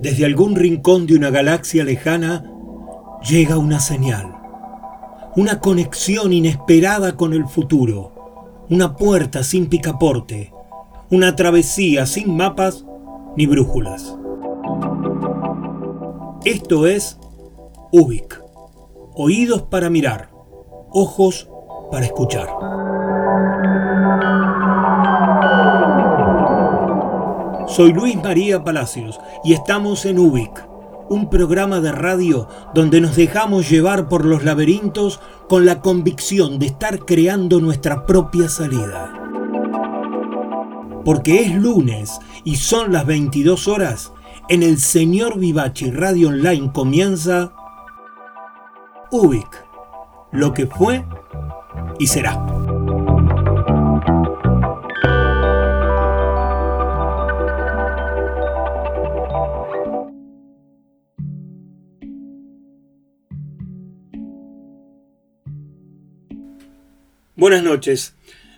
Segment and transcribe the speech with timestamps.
[0.00, 2.44] Desde algún rincón de una galaxia lejana
[3.28, 4.34] llega una señal,
[5.36, 10.52] una conexión inesperada con el futuro, una puerta sin picaporte,
[11.10, 12.84] una travesía sin mapas
[13.36, 14.16] ni brújulas.
[16.44, 17.18] Esto es
[17.92, 18.42] Ubik,
[19.14, 20.30] oídos para mirar,
[20.90, 21.48] ojos
[21.90, 22.48] para escuchar.
[27.70, 30.66] Soy Luis María Palacios y estamos en Ubik,
[31.08, 36.66] un programa de radio donde nos dejamos llevar por los laberintos con la convicción de
[36.66, 39.12] estar creando nuestra propia salida.
[41.04, 44.12] Porque es lunes y son las 22 horas,
[44.48, 47.52] en el Señor Vivachi Radio Online comienza
[49.12, 49.64] Ubik,
[50.32, 51.04] lo que fue
[52.00, 52.59] y será.
[67.40, 68.12] Buenas noches.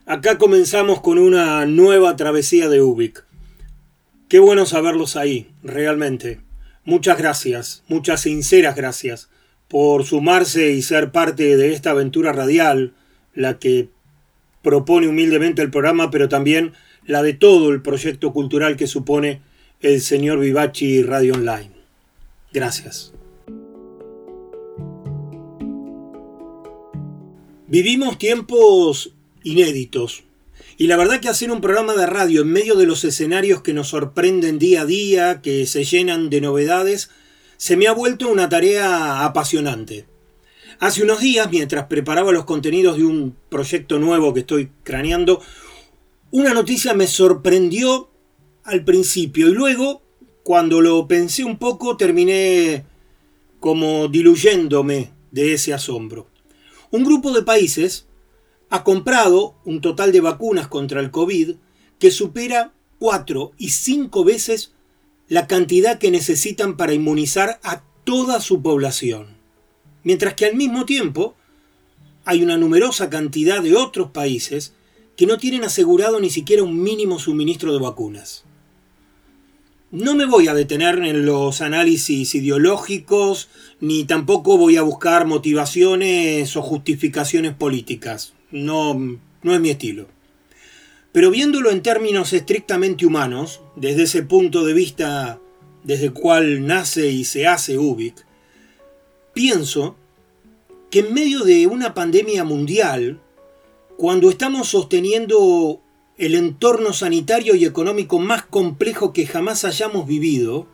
[0.06, 3.25] Acá comenzamos con una nueva travesía de Ubik.
[4.28, 6.41] Qué bueno saberlos ahí, realmente.
[6.84, 9.30] Muchas gracias, muchas sinceras gracias
[9.69, 12.92] por sumarse y ser parte de esta aventura radial,
[13.34, 13.88] la que
[14.62, 16.72] propone humildemente el programa, pero también
[17.06, 19.42] la de todo el proyecto cultural que supone
[19.80, 21.70] el señor Vivachi Radio Online.
[22.53, 23.12] Gracias.
[27.73, 30.25] Vivimos tiempos inéditos.
[30.77, 33.73] Y la verdad que hacer un programa de radio en medio de los escenarios que
[33.73, 37.09] nos sorprenden día a día, que se llenan de novedades,
[37.56, 40.05] se me ha vuelto una tarea apasionante.
[40.81, 45.41] Hace unos días, mientras preparaba los contenidos de un proyecto nuevo que estoy craneando,
[46.31, 48.11] una noticia me sorprendió
[48.65, 50.03] al principio y luego,
[50.43, 52.84] cuando lo pensé un poco, terminé
[53.60, 56.31] como diluyéndome de ese asombro.
[56.92, 58.06] Un grupo de países
[58.69, 61.56] ha comprado un total de vacunas contra el COVID
[61.98, 64.75] que supera cuatro y cinco veces
[65.26, 69.38] la cantidad que necesitan para inmunizar a toda su población.
[70.04, 71.34] Mientras que al mismo tiempo
[72.26, 74.74] hay una numerosa cantidad de otros países
[75.16, 78.44] que no tienen asegurado ni siquiera un mínimo suministro de vacunas.
[79.92, 86.56] No me voy a detener en los análisis ideológicos, ni tampoco voy a buscar motivaciones
[86.56, 88.32] o justificaciones políticas.
[88.50, 88.94] No,
[89.42, 90.06] no es mi estilo.
[91.12, 95.38] Pero viéndolo en términos estrictamente humanos, desde ese punto de vista
[95.84, 98.14] desde el cual nace y se hace Ubik,
[99.34, 99.97] pienso
[100.91, 103.20] que en medio de una pandemia mundial,
[103.98, 105.82] cuando estamos sosteniendo
[106.22, 110.69] el entorno sanitario y económico más complejo que jamás hayamos vivido,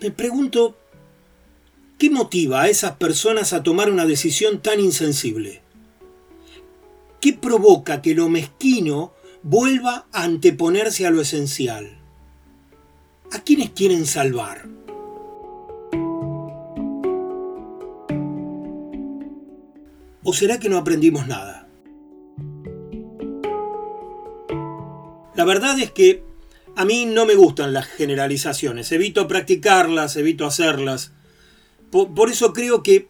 [0.00, 0.76] me pregunto,
[1.98, 5.60] ¿qué motiva a esas personas a tomar una decisión tan insensible?
[7.20, 9.12] ¿Qué provoca que lo mezquino
[9.42, 11.98] vuelva a anteponerse a lo esencial?
[13.32, 14.68] ¿A quiénes quieren salvar?
[20.22, 21.57] ¿O será que no aprendimos nada?
[25.38, 26.24] La verdad es que
[26.74, 31.12] a mí no me gustan las generalizaciones, evito practicarlas, evito hacerlas.
[31.92, 33.06] Por, eso creo que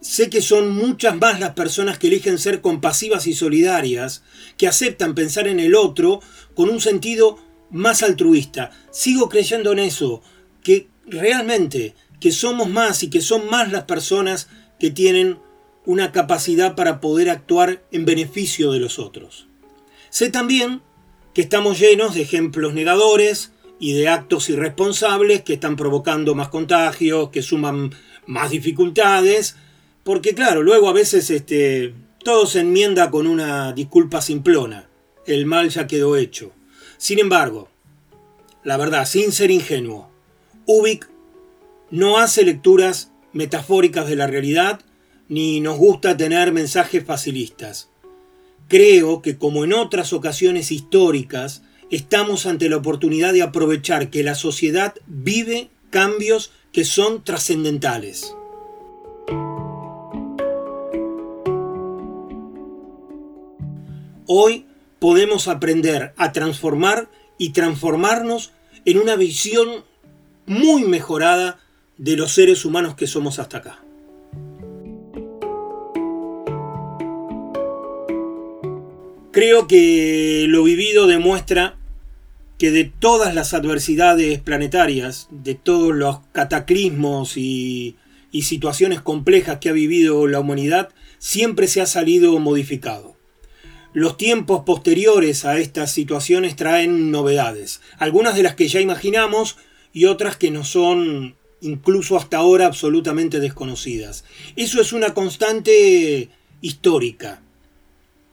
[0.00, 4.22] sé que son muchas más las personas que eligen ser compasivas y solidarias,
[4.56, 6.20] que aceptan pensar en el otro
[6.54, 8.70] con un sentido más altruista.
[8.92, 10.22] Sigo creyendo en eso,
[10.62, 14.46] que realmente que somos más y que son más las personas
[14.78, 15.40] que tienen
[15.84, 19.48] una capacidad para poder actuar en beneficio de los otros.
[20.10, 20.82] Sé también
[21.34, 27.30] que estamos llenos de ejemplos negadores y de actos irresponsables que están provocando más contagios,
[27.30, 27.92] que suman
[28.26, 29.56] más dificultades,
[30.04, 34.88] porque claro, luego a veces este, todo se enmienda con una disculpa simplona,
[35.26, 36.52] el mal ya quedó hecho.
[36.98, 37.68] Sin embargo,
[38.62, 40.10] la verdad, sin ser ingenuo,
[40.66, 41.08] Ubik
[41.90, 44.80] no hace lecturas metafóricas de la realidad,
[45.28, 47.89] ni nos gusta tener mensajes facilistas.
[48.70, 54.36] Creo que como en otras ocasiones históricas, estamos ante la oportunidad de aprovechar que la
[54.36, 58.36] sociedad vive cambios que son trascendentales.
[64.28, 64.66] Hoy
[65.00, 68.52] podemos aprender a transformar y transformarnos
[68.84, 69.84] en una visión
[70.46, 71.58] muy mejorada
[71.98, 73.80] de los seres humanos que somos hasta acá.
[79.32, 81.76] Creo que lo vivido demuestra
[82.58, 87.96] que de todas las adversidades planetarias, de todos los cataclismos y,
[88.42, 90.88] situaciones complejas que ha vivido la humanidad,
[91.18, 93.16] siempre se ha salido modificado.
[93.92, 99.58] Los tiempos posteriores a estas situaciones traen novedades, algunas de las que ya imaginamos
[99.92, 104.24] y otras que no son incluso hasta ahora absolutamente desconocidas.
[104.56, 106.30] Eso es una constante
[106.60, 107.42] histórica.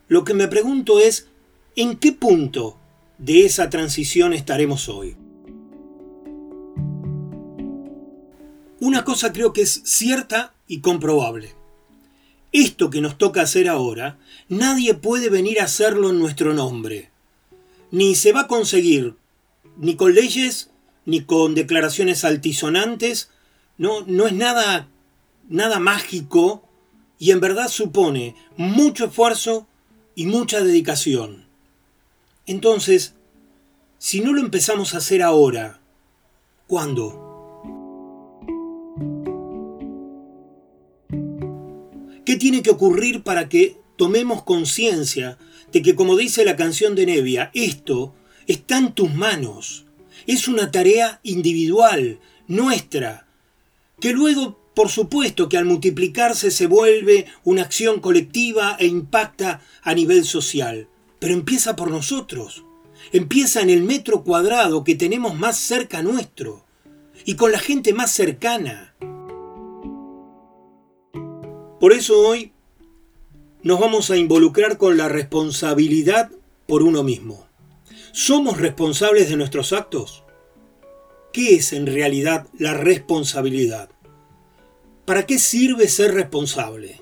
[0.07, 1.27] Lo que me pregunto es,
[1.75, 2.77] ¿en qué punto
[3.18, 5.18] de esa transición estaremos hoy?
[8.80, 11.56] Una cosa creo que es cierta y comprobable.
[12.54, 14.18] Esto que nos toca hacer ahora,
[14.48, 17.12] nadie puede venir a hacerlo en nuestro nombre.
[17.92, 19.15] Ni se va a conseguir,
[19.77, 20.69] ni con leyes,
[21.06, 23.30] ni con declaraciones altisonantes.
[23.77, 24.88] No, no es nada,
[25.50, 26.63] nada mágico
[27.19, 29.68] y en verdad supone mucho esfuerzo
[30.18, 31.46] y mucha dedicación.
[32.48, 33.14] Entonces,
[34.00, 35.80] si no lo empezamos a hacer ahora,
[36.66, 37.24] ¿cuándo?
[42.25, 45.38] ¿Qué tiene que ocurrir para que tomemos conciencia
[45.72, 48.16] de que, como dice la canción de Nevia, esto
[48.48, 49.86] está en tus manos?
[50.25, 53.28] Es una tarea individual, nuestra,
[54.02, 59.96] que luego, por supuesto, que al multiplicarse se vuelve una acción colectiva e impacta a
[59.96, 60.88] nivel social.
[61.18, 62.64] Pero empieza por nosotros.
[63.12, 66.64] Empieza en el metro cuadrado que tenemos más cerca nuestro
[67.26, 68.94] y con la gente más cercana.
[71.80, 72.52] Por eso hoy
[73.64, 76.30] nos vamos a involucrar con la responsabilidad
[76.68, 77.48] por uno mismo.
[78.12, 80.24] ¿Somos responsables de nuestros actos?
[81.34, 83.90] ¿Qué es en realidad la responsabilidad?
[85.07, 87.00] ¿Para qué sirve ser responsable?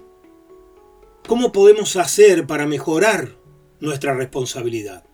[1.28, 3.36] ¿Cómo podemos hacer para mejorar
[3.80, 5.06] nuestra responsabilidad?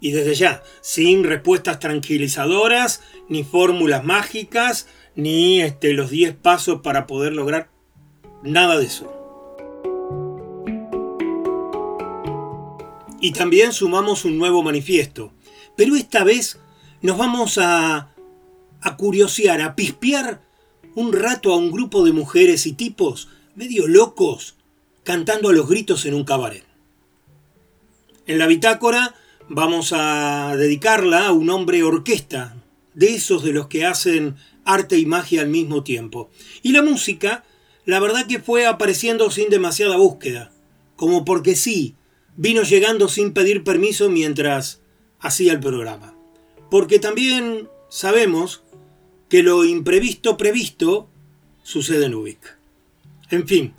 [0.00, 7.06] Y desde ya, sin respuestas tranquilizadoras, ni fórmulas mágicas, ni este, los 10 pasos para
[7.06, 7.68] poder lograr
[8.42, 9.12] Nada de eso.
[13.20, 15.34] Y también sumamos un nuevo manifiesto.
[15.76, 16.58] Pero esta vez
[17.02, 18.14] nos vamos a,
[18.80, 20.40] a curiosear, a pispear
[20.94, 24.56] un rato a un grupo de mujeres y tipos medio locos
[25.02, 26.64] cantando a los gritos en un cabaret.
[28.26, 29.14] En la bitácora
[29.48, 32.56] vamos a dedicarla a un hombre orquesta,
[32.94, 36.30] de esos de los que hacen arte y magia al mismo tiempo.
[36.62, 37.44] Y la música
[37.84, 40.50] la verdad que fue apareciendo sin demasiada búsqueda,
[40.96, 41.94] como porque sí,
[42.36, 44.80] vino llegando sin pedir permiso mientras
[45.20, 46.14] hacía el programa.
[46.70, 48.63] Porque también sabemos
[49.34, 51.08] que lo imprevisto previsto
[51.64, 52.56] sucede en Ubik.
[53.30, 53.74] En fin,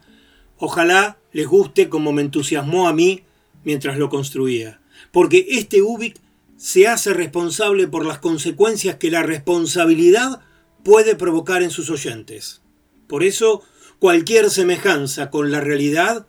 [0.57, 3.23] ojalá les guste como me entusiasmó a mí
[3.63, 4.81] mientras lo construía,
[5.13, 6.17] porque este Ubik
[6.57, 10.41] se hace responsable por las consecuencias que la responsabilidad
[10.83, 12.61] puede provocar en sus oyentes.
[13.07, 13.63] Por eso,
[13.99, 16.27] Cualquier semejanza con la realidad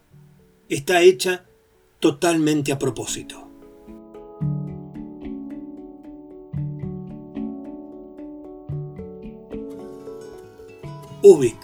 [0.69, 1.47] está hecha
[1.99, 3.46] totalmente a propósito.
[11.29, 11.59] Ubik,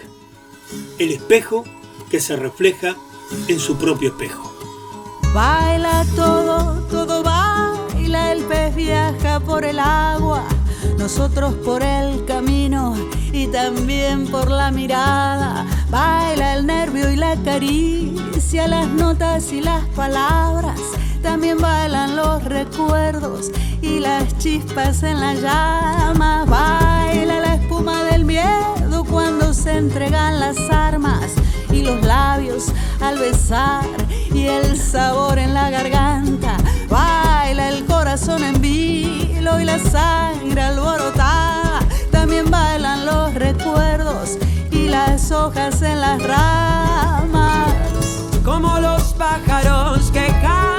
[0.98, 1.62] el espejo
[2.10, 2.96] que se refleja
[3.46, 4.52] en su propio espejo.
[5.32, 10.44] Baila todo, todo baila, el pez viaja por el agua
[10.98, 12.94] nosotros por el camino
[13.32, 15.64] y también por la mirada.
[15.90, 20.80] Baila el nervio y la caricia, las notas y las palabras.
[21.22, 26.44] También bailan los recuerdos y las chispas en la llama.
[26.46, 26.91] Baila
[29.62, 31.30] se entregan las armas
[31.70, 33.84] y los labios al besar
[34.34, 36.56] y el sabor en la garganta.
[36.88, 41.78] Baila el corazón en vilo y la sangre alborotada.
[42.10, 44.36] También bailan los recuerdos
[44.72, 47.72] y las hojas en las ramas.
[48.44, 50.71] Como los pájaros que cantan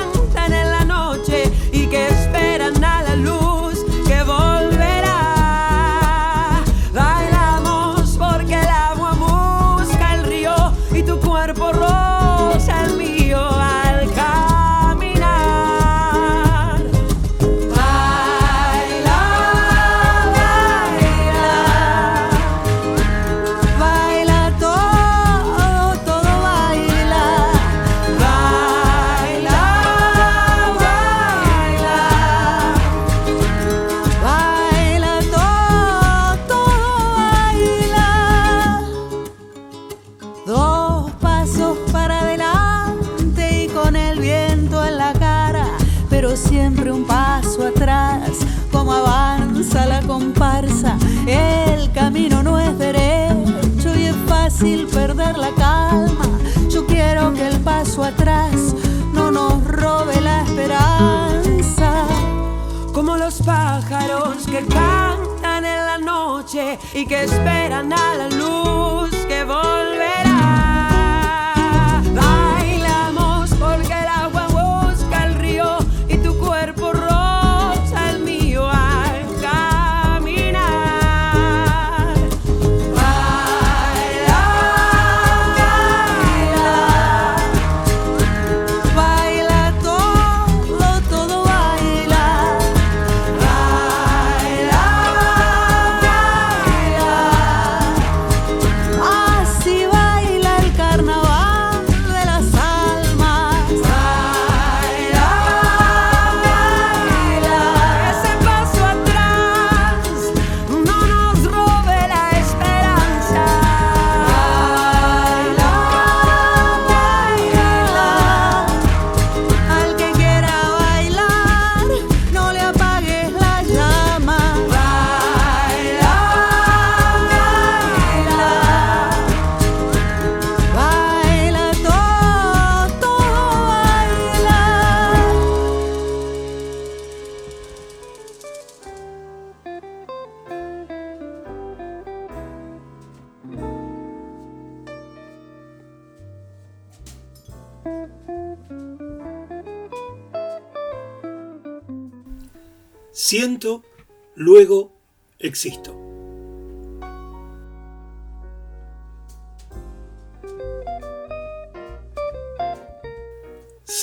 [64.54, 70.13] que cantan en la noche y que esperan a la luz que volverá.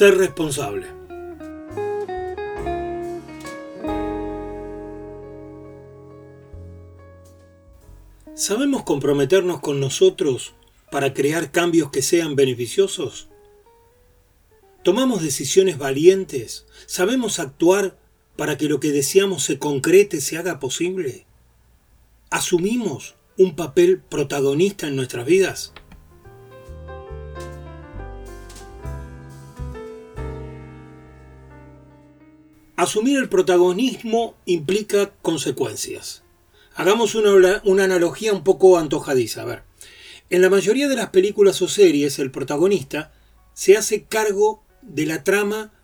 [0.01, 0.87] Ser responsable.
[8.35, 10.55] ¿Sabemos comprometernos con nosotros
[10.91, 13.29] para crear cambios que sean beneficiosos?
[14.83, 16.65] ¿Tomamos decisiones valientes?
[16.87, 17.99] ¿Sabemos actuar
[18.37, 21.27] para que lo que deseamos se concrete, se haga posible?
[22.31, 25.75] ¿Asumimos un papel protagonista en nuestras vidas?
[32.81, 36.23] Asumir el protagonismo implica consecuencias.
[36.75, 39.45] Hagamos una, una analogía un poco antojadiza.
[39.45, 39.65] Ver,
[40.31, 43.13] en la mayoría de las películas o series, el protagonista
[43.53, 45.75] se hace cargo de la trama,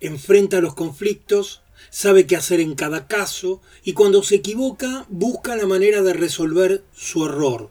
[0.00, 5.66] enfrenta los conflictos, sabe qué hacer en cada caso y cuando se equivoca busca la
[5.66, 7.68] manera de resolver su error.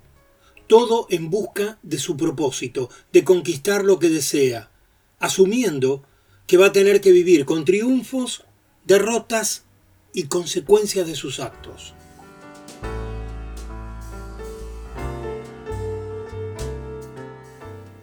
[0.68, 4.70] Todo en busca de su propósito, de conquistar lo que desea,
[5.18, 6.04] asumiendo
[6.46, 8.44] que va a tener que vivir con triunfos,
[8.90, 9.66] derrotas
[10.14, 11.94] y consecuencias de sus actos.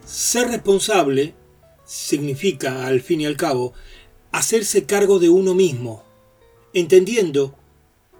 [0.05, 1.35] Ser responsable
[1.83, 3.73] significa, al fin y al cabo,
[4.31, 6.05] hacerse cargo de uno mismo,
[6.73, 7.53] entendiendo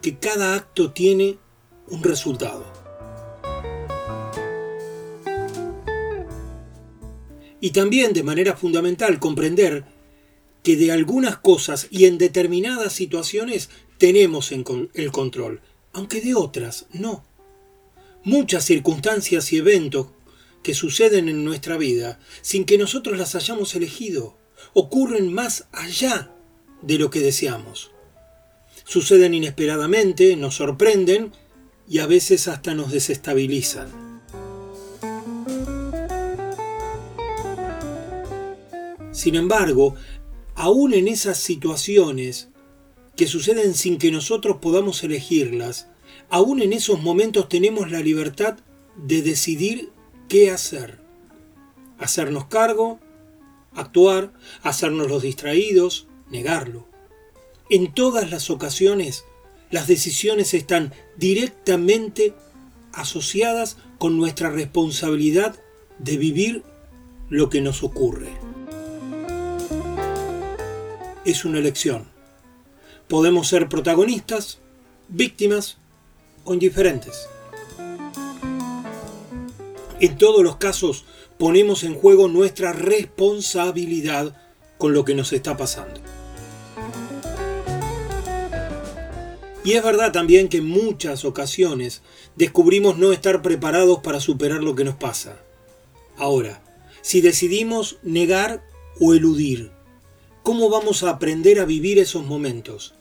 [0.02, 1.38] que cada acto tiene
[1.88, 2.66] un resultado.
[7.62, 9.86] Y también, de manera fundamental, comprender
[10.68, 15.62] que de algunas cosas y en determinadas situaciones tenemos el control,
[15.94, 17.24] aunque de otras no.
[18.26, 20.08] Muchas circunstancias y eventos
[20.64, 24.36] que suceden en nuestra vida sin que nosotros las hayamos elegido
[24.74, 26.34] ocurren más allá
[26.82, 27.92] de lo que deseamos.
[28.84, 31.32] Suceden inesperadamente, nos sorprenden
[31.88, 33.88] y a veces hasta nos desestabilizan.
[39.14, 39.96] Sin embargo,
[40.58, 42.50] aún en esas situaciones
[43.16, 45.88] que suceden sin que nosotros podamos elegirlas,
[46.30, 48.58] aún en esos momentos tenemos la libertad
[48.96, 49.92] de decidir
[50.28, 51.00] qué hacer.
[52.00, 53.00] Hacernos cargo,
[53.74, 54.34] actuar,
[54.64, 56.88] hacernos los distraídos, negarlo.
[57.70, 59.26] En todas las ocasiones,
[59.70, 62.34] las decisiones están directamente
[62.94, 65.56] asociadas con nuestra responsabilidad
[66.00, 66.64] de vivir
[67.30, 68.57] lo que nos ocurre.
[71.28, 72.08] Es una elección.
[73.10, 74.60] Podemos ser protagonistas,
[75.10, 75.78] víctimas
[76.46, 77.28] o indiferentes.
[80.00, 81.04] En todos los casos
[81.38, 84.42] ponemos en juego nuestra responsabilidad
[84.78, 86.00] con lo que nos está pasando.
[89.66, 92.04] Y es verdad también que en muchas ocasiones
[92.38, 95.36] descubrimos no estar preparados para superar lo que nos pasa.
[96.16, 96.64] Ahora,
[97.02, 98.64] si decidimos negar
[99.02, 99.76] o eludir,
[100.48, 102.94] ¿cómo vamos a aprender a vivir esos momentos?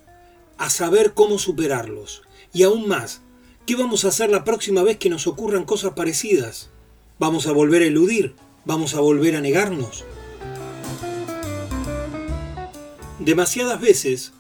[0.59, 2.23] A saber cómo superarlos.
[2.53, 3.23] Y aún más,
[3.67, 6.71] ¿qué vamos a hacer la próxima vez que nos ocurran cosas parecidas?
[7.21, 8.35] ¿Vamos a volver a eludir?
[8.65, 10.05] ¿Vamos a volver a negarnos?
[13.21, 14.33] Demasiadas veces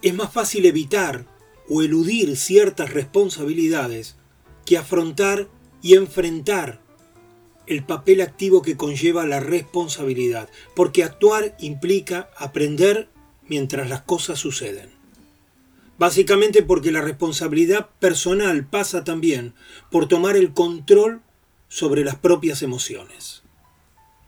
[0.00, 1.26] es más fácil evitar
[1.68, 4.16] o eludir ciertas responsabilidades
[4.64, 5.48] que afrontar
[5.82, 6.80] y enfrentar
[7.66, 13.08] el papel activo que conlleva la responsabilidad, porque actuar implica aprender
[13.48, 14.90] mientras las cosas suceden.
[15.98, 19.54] Básicamente porque la responsabilidad personal pasa también
[19.90, 21.22] por tomar el control
[21.68, 23.42] sobre las propias emociones.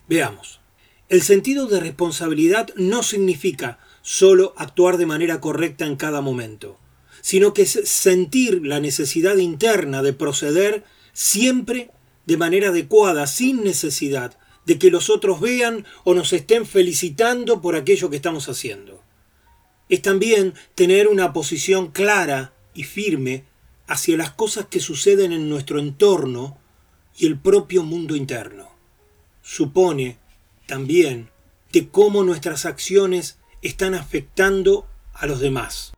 [0.07, 0.61] Veamos.
[1.09, 6.77] El sentido de responsabilidad no significa solo actuar de manera correcta en cada momento,
[7.21, 11.91] sino que es sentir la necesidad interna de proceder siempre
[12.27, 17.75] de manera adecuada, sin necesidad de que los otros vean o nos estén felicitando por
[17.75, 19.01] aquello que estamos haciendo.
[19.87, 23.45] Es también tener una posición clara y firme
[23.87, 26.57] hacia las cosas que suceden en nuestro entorno
[27.17, 28.69] y el propio mundo interno.
[29.41, 30.17] Supone
[30.65, 31.29] también
[31.71, 35.93] de cómo nuestras acciones están afectando a los demás.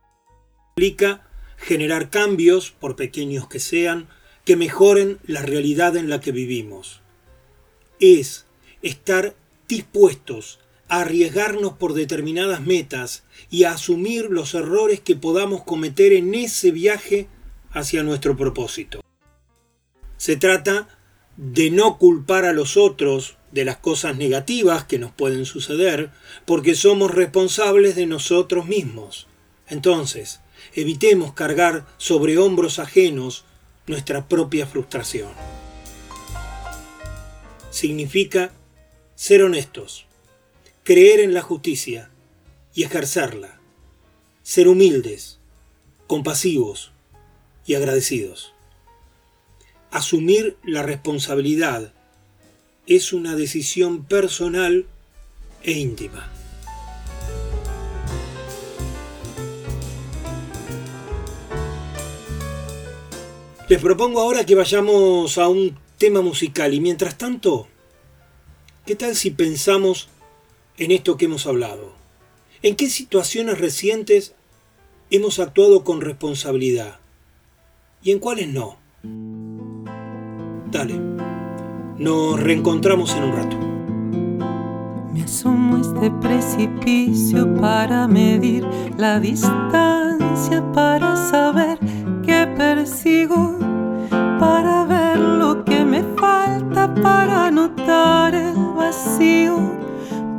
[0.70, 4.08] Implica generar cambios, por pequeños que sean,
[4.50, 7.02] que mejoren la realidad en la que vivimos.
[8.00, 8.46] Es
[8.82, 9.36] estar
[9.68, 16.34] dispuestos a arriesgarnos por determinadas metas y a asumir los errores que podamos cometer en
[16.34, 17.28] ese viaje
[17.70, 19.02] hacia nuestro propósito.
[20.16, 20.98] Se trata
[21.36, 26.10] de no culpar a los otros de las cosas negativas que nos pueden suceder,
[26.44, 29.28] porque somos responsables de nosotros mismos.
[29.68, 30.40] Entonces,
[30.74, 33.44] evitemos cargar sobre hombros ajenos
[33.86, 35.30] nuestra propia frustración.
[37.70, 38.52] Significa
[39.14, 40.06] ser honestos,
[40.82, 42.10] creer en la justicia
[42.74, 43.60] y ejercerla,
[44.42, 45.38] ser humildes,
[46.06, 46.92] compasivos
[47.66, 48.52] y agradecidos.
[49.90, 51.92] Asumir la responsabilidad
[52.86, 54.86] es una decisión personal
[55.62, 56.30] e íntima.
[63.70, 67.68] Les propongo ahora que vayamos a un tema musical y mientras tanto,
[68.84, 70.08] ¿qué tal si pensamos
[70.76, 71.92] en esto que hemos hablado?
[72.62, 74.34] ¿En qué situaciones recientes
[75.12, 76.98] hemos actuado con responsabilidad?
[78.02, 78.76] ¿Y en cuáles no?
[80.72, 80.98] Dale,
[81.96, 83.56] nos reencontramos en un rato.
[85.12, 88.66] Me asomo a este precipicio para medir
[88.98, 91.78] la distancia, para saber
[92.22, 93.58] que persigo,
[94.38, 99.80] para ver lo que me falta, para notar el vacío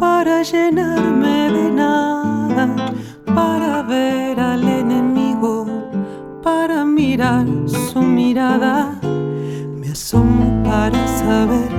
[0.01, 2.75] para llenarme de nada,
[3.35, 5.67] para ver al enemigo,
[6.41, 8.99] para mirar su mirada.
[9.79, 11.69] Me asomo para saber,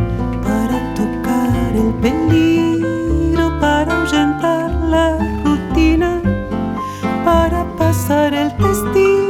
[0.47, 6.23] para tocar el peligro, para ahuyentar la rutina,
[7.25, 9.22] para pasar el testigo,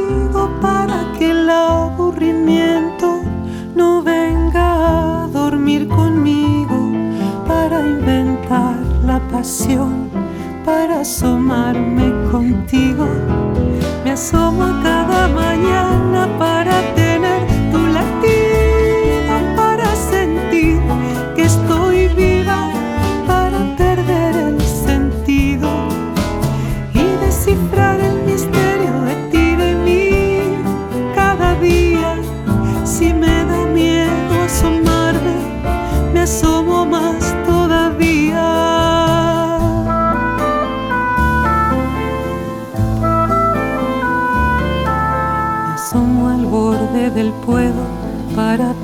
[10.63, 13.05] para asomarme contigo.
[14.05, 16.62] Me asomo cada mañana para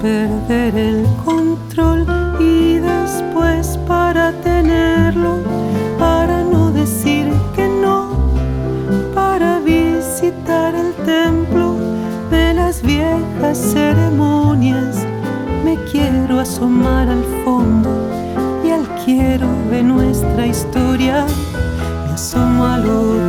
[0.09, 2.03] perder el control
[2.39, 5.33] y después para tenerlo,
[5.99, 7.97] para no decir que no,
[9.13, 11.75] para visitar el templo
[12.31, 14.95] de las viejas ceremonias.
[15.63, 17.91] Me quiero asomar al fondo
[18.65, 21.27] y al quiero de nuestra historia.
[22.05, 23.28] Me asomo al otro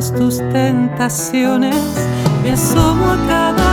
[0.00, 1.76] tus tentaciones.
[2.42, 3.71] Me asomo a cada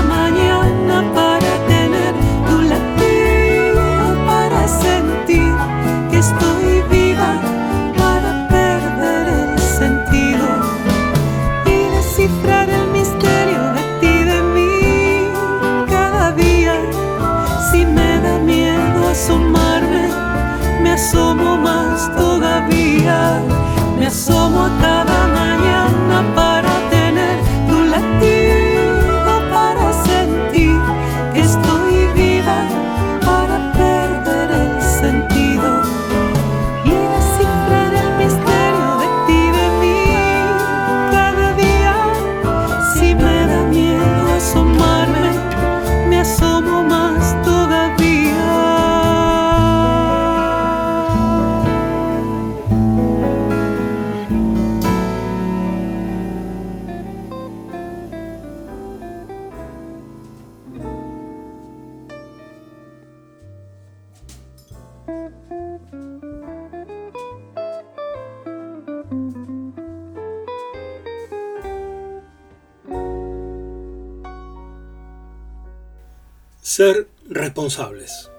[76.79, 78.31] Ser responsables.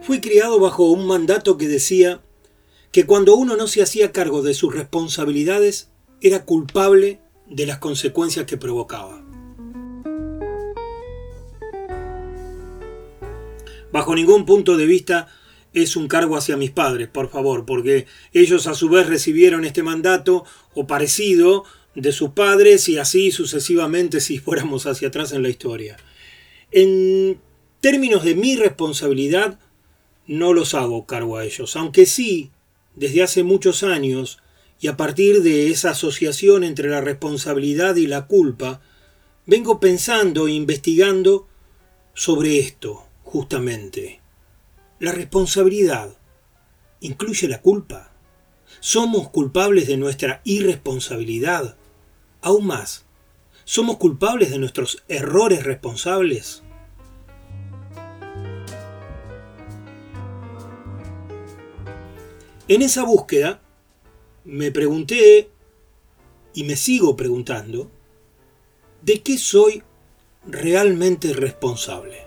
[0.00, 2.22] Fui criado bajo un mandato que decía
[2.90, 5.90] que cuando uno no se hacía cargo de sus responsabilidades
[6.22, 9.22] era culpable de las consecuencias que provocaba.
[13.92, 15.28] Bajo ningún punto de vista
[15.74, 19.82] es un cargo hacia mis padres, por favor, porque ellos a su vez recibieron este
[19.82, 25.48] mandato o parecido de sus padres y así sucesivamente si fuéramos hacia atrás en la
[25.48, 25.96] historia.
[26.70, 27.38] En
[27.80, 29.58] términos de mi responsabilidad,
[30.26, 32.50] no los hago cargo a ellos, aunque sí,
[32.96, 34.38] desde hace muchos años,
[34.80, 38.80] y a partir de esa asociación entre la responsabilidad y la culpa,
[39.46, 41.46] vengo pensando e investigando
[42.14, 44.20] sobre esto, justamente.
[44.98, 46.16] La responsabilidad
[47.00, 48.12] incluye la culpa.
[48.80, 51.76] ¿Somos culpables de nuestra irresponsabilidad?
[52.44, 53.06] Aún más,
[53.64, 56.62] ¿somos culpables de nuestros errores responsables?
[62.68, 63.62] En esa búsqueda
[64.44, 65.48] me pregunté
[66.52, 67.90] y me sigo preguntando,
[69.00, 69.82] ¿de qué soy
[70.46, 72.24] realmente responsable?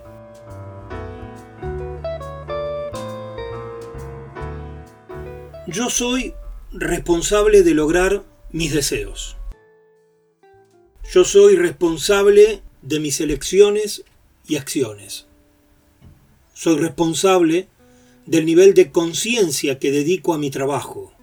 [5.67, 6.33] Yo soy
[6.71, 9.36] responsable de lograr mis deseos.
[11.09, 14.03] Yo soy responsable de mis elecciones
[14.45, 15.25] y acciones.
[16.53, 17.69] Soy responsable
[18.25, 21.13] del nivel de conciencia que dedico a mi trabajo.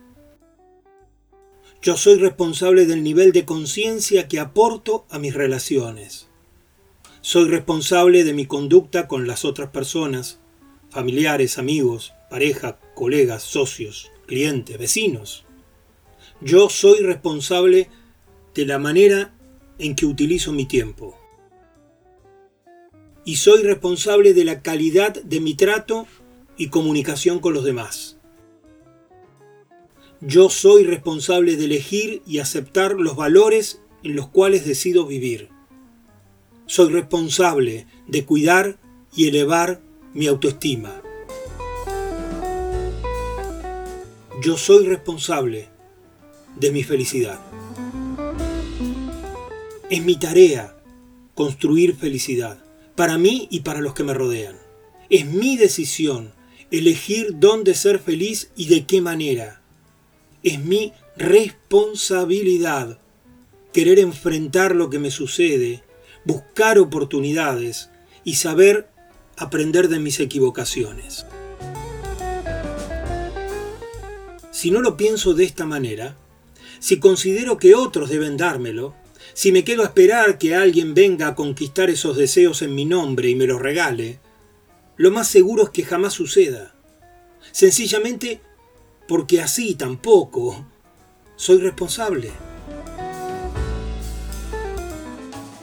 [1.82, 6.28] Yo soy responsable del nivel de conciencia que aporto a mis relaciones.
[7.20, 10.38] Soy responsable de mi conducta con las otras personas,
[10.88, 15.44] familiares, amigos, pareja, colegas, socios, clientes, vecinos.
[16.40, 17.90] Yo soy responsable
[18.54, 19.34] de la manera
[19.78, 21.18] en que utilizo mi tiempo.
[23.24, 26.06] Y soy responsable de la calidad de mi trato
[26.56, 28.18] y comunicación con los demás.
[30.20, 35.48] Yo soy responsable de elegir y aceptar los valores en los cuales decido vivir.
[36.66, 38.78] Soy responsable de cuidar
[39.14, 39.80] y elevar
[40.14, 41.02] mi autoestima.
[44.42, 45.68] Yo soy responsable
[46.56, 47.43] de mi felicidad.
[49.90, 50.74] Es mi tarea
[51.34, 52.58] construir felicidad,
[52.96, 54.56] para mí y para los que me rodean.
[55.10, 56.32] Es mi decisión
[56.70, 59.60] elegir dónde ser feliz y de qué manera.
[60.42, 62.98] Es mi responsabilidad
[63.74, 65.82] querer enfrentar lo que me sucede,
[66.24, 67.90] buscar oportunidades
[68.24, 68.88] y saber
[69.36, 71.26] aprender de mis equivocaciones.
[74.50, 76.16] Si no lo pienso de esta manera,
[76.78, 78.94] si considero que otros deben dármelo,
[79.34, 83.28] si me quedo a esperar que alguien venga a conquistar esos deseos en mi nombre
[83.28, 84.20] y me los regale,
[84.96, 86.72] lo más seguro es que jamás suceda.
[87.50, 88.40] Sencillamente
[89.08, 90.64] porque así tampoco
[91.34, 92.30] soy responsable.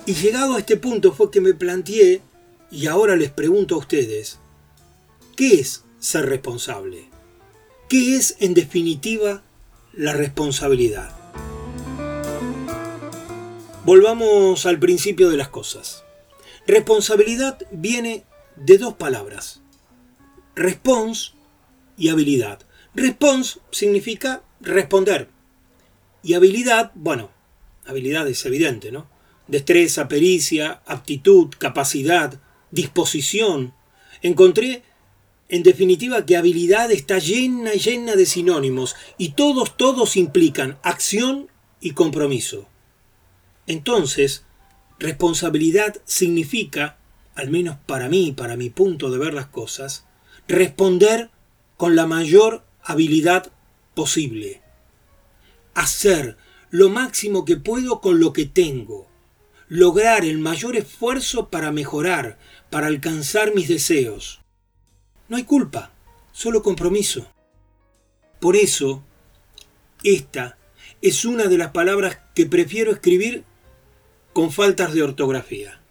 [0.06, 2.22] Y llegado a este punto fue que me planteé,
[2.72, 4.40] y ahora les pregunto a ustedes,
[5.38, 7.06] ¿qué es ser responsable?
[7.88, 9.44] ¿Qué es en definitiva
[9.94, 11.21] la responsabilidad?
[13.84, 16.04] Volvamos al principio de las cosas.
[16.68, 19.64] Responsabilidad viene de dos palabras,
[20.54, 21.32] response
[21.98, 22.60] y habilidad.
[22.94, 25.30] Response significa responder
[26.22, 27.32] y habilidad, bueno,
[27.88, 29.10] habilidad es evidente, ¿no?
[29.48, 32.40] Destreza, pericia, aptitud, capacidad,
[32.70, 33.74] disposición.
[34.22, 34.84] Encontré,
[35.50, 41.94] en definitiva, que habilidad está llena llena de sinónimos y todos, todos implican acción y
[41.94, 42.68] compromiso.
[43.72, 44.44] Entonces,
[45.00, 46.98] responsabilidad significa,
[47.36, 50.06] al menos para mí, para mi punto de ver las cosas,
[50.46, 51.30] responder
[51.78, 53.50] con la mayor habilidad
[53.94, 54.62] posible.
[55.74, 56.36] Hacer
[56.70, 59.08] lo máximo que puedo con lo que tengo.
[59.70, 62.38] Lograr el mayor esfuerzo para mejorar,
[62.70, 64.42] para alcanzar mis deseos.
[65.30, 65.94] No hay culpa,
[66.34, 67.26] solo compromiso.
[68.42, 69.02] Por eso,
[70.04, 70.58] esta
[71.02, 73.46] es una de las palabras que prefiero escribir
[74.34, 75.82] con faltas de ortografía.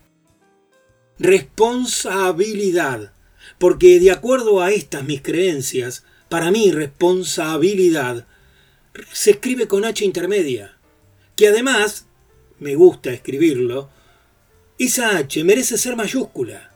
[1.18, 3.12] Responsabilidad,
[3.58, 8.26] porque de acuerdo a estas mis creencias, para mí responsabilidad
[9.12, 10.76] se escribe con H intermedia,
[11.36, 12.06] que además,
[12.58, 13.90] me gusta escribirlo,
[14.78, 16.72] esa H merece ser mayúscula,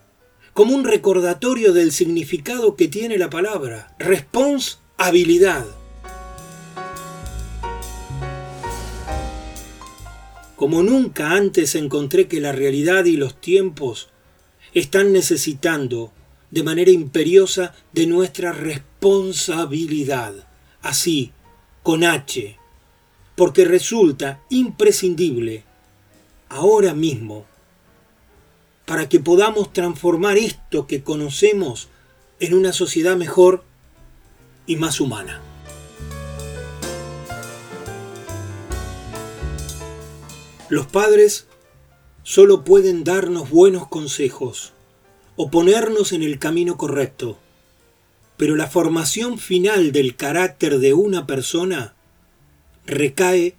[0.52, 5.66] como un recordatorio del significado que tiene la palabra, responsabilidad.
[10.56, 14.08] Como nunca antes encontré que la realidad y los tiempos
[14.72, 16.12] están necesitando
[16.50, 20.32] de manera imperiosa de nuestra responsabilidad,
[20.82, 21.32] así,
[21.82, 22.56] con H,
[23.34, 25.64] porque resulta imprescindible
[26.48, 27.46] ahora mismo
[28.86, 31.88] para que podamos transformar esto que conocemos
[32.38, 33.64] en una sociedad mejor
[34.66, 35.53] y más humana.
[40.74, 41.46] Los padres
[42.24, 44.72] solo pueden darnos buenos consejos
[45.36, 47.38] o ponernos en el camino correcto,
[48.36, 51.94] pero la formación final del carácter de una persona
[52.86, 53.54] recae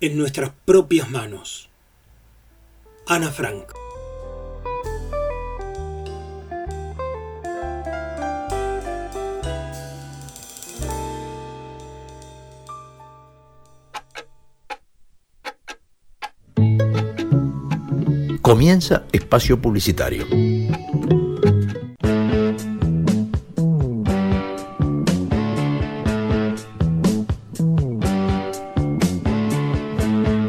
[0.00, 1.70] en nuestras propias manos.
[3.08, 3.72] Ana Frank
[18.54, 20.28] Comienza espacio publicitario.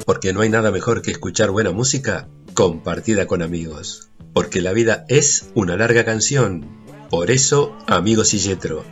[0.05, 4.11] Porque no hay nada mejor que escuchar buena música compartida con amigos.
[4.33, 6.67] Porque la vida es una larga canción.
[7.09, 8.83] Por eso, amigos y yetro.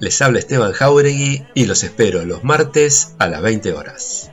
[0.00, 4.28] Les habla Esteban Jauregui y los espero los martes a las 20 horas.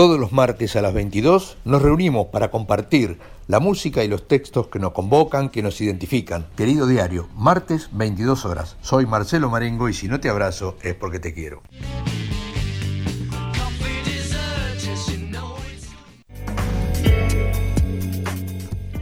[0.00, 3.18] Todos los martes a las 22 nos reunimos para compartir
[3.48, 6.46] la música y los textos que nos convocan, que nos identifican.
[6.56, 8.78] Querido diario, martes 22 horas.
[8.80, 11.60] Soy Marcelo Marengo y si no te abrazo es porque te quiero.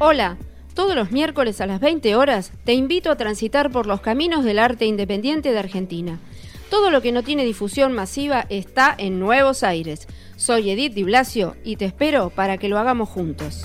[0.00, 0.36] Hola,
[0.78, 4.60] todos los miércoles a las 20 horas te invito a transitar por los caminos del
[4.60, 6.20] arte independiente de Argentina.
[6.70, 10.06] Todo lo que no tiene difusión masiva está en Nuevos Aires.
[10.36, 13.64] Soy Edith Di Blasio y te espero para que lo hagamos juntos.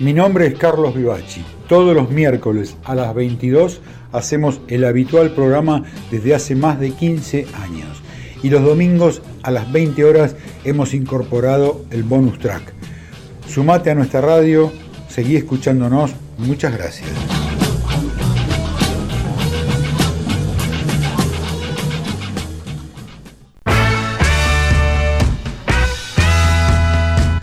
[0.00, 1.55] Mi nombre es Carlos Vivachi.
[1.68, 3.80] Todos los miércoles a las 22
[4.12, 8.02] hacemos el habitual programa desde hace más de 15 años.
[8.42, 12.72] Y los domingos a las 20 horas hemos incorporado el bonus track.
[13.48, 14.72] Sumate a nuestra radio,
[15.08, 16.12] seguí escuchándonos.
[16.38, 17.10] Muchas gracias.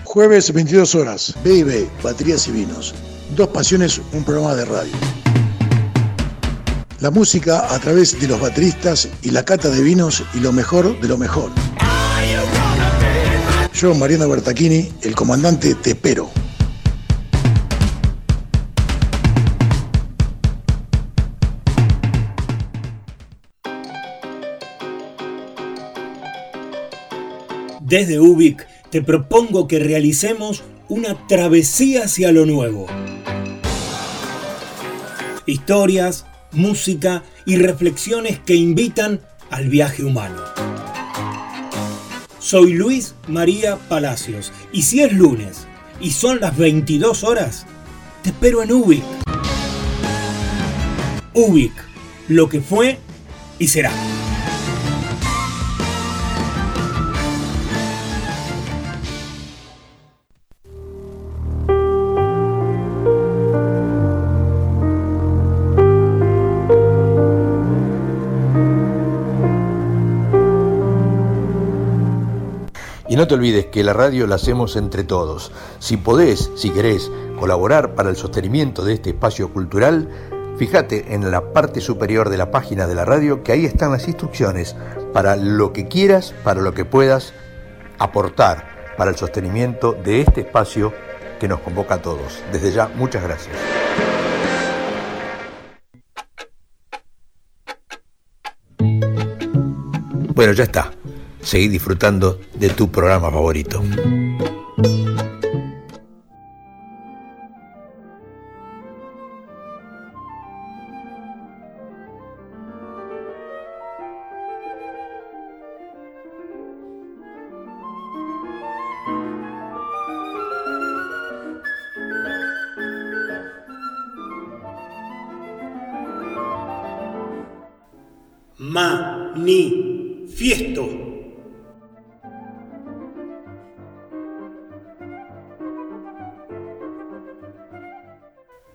[0.05, 2.93] Jueves 22 horas, B&B, Baterías y Vinos.
[3.31, 4.91] Dos Pasiones, un programa de radio.
[6.99, 10.99] La música a través de los bateristas y la cata de vinos y lo mejor
[11.01, 11.51] de lo mejor.
[13.73, 16.29] Yo, Mariano Bertachini, el comandante, te espero.
[27.81, 32.85] Desde Ubik te propongo que realicemos una travesía hacia lo nuevo.
[35.47, 40.39] Historias, música y reflexiones que invitan al viaje humano.
[42.37, 45.65] Soy Luis María Palacios y si es lunes
[45.99, 47.65] y son las 22 horas,
[48.21, 49.03] te espero en Ubik.
[51.33, 51.73] Ubik,
[52.27, 52.99] lo que fue
[53.57, 53.91] y será.
[73.13, 75.51] Y no te olvides que la radio la hacemos entre todos.
[75.77, 80.09] Si podés, si querés, colaborar para el sostenimiento de este espacio cultural,
[80.57, 84.07] fíjate en la parte superior de la página de la radio que ahí están las
[84.07, 84.75] instrucciones
[85.13, 87.35] para lo que quieras, para lo que puedas
[87.99, 90.91] aportar para el sostenimiento de este espacio
[91.39, 92.41] que nos convoca a todos.
[92.51, 93.55] Desde ya, muchas gracias.
[100.33, 100.91] Bueno, ya está
[101.43, 103.83] seguir disfrutando de tu programa favorito.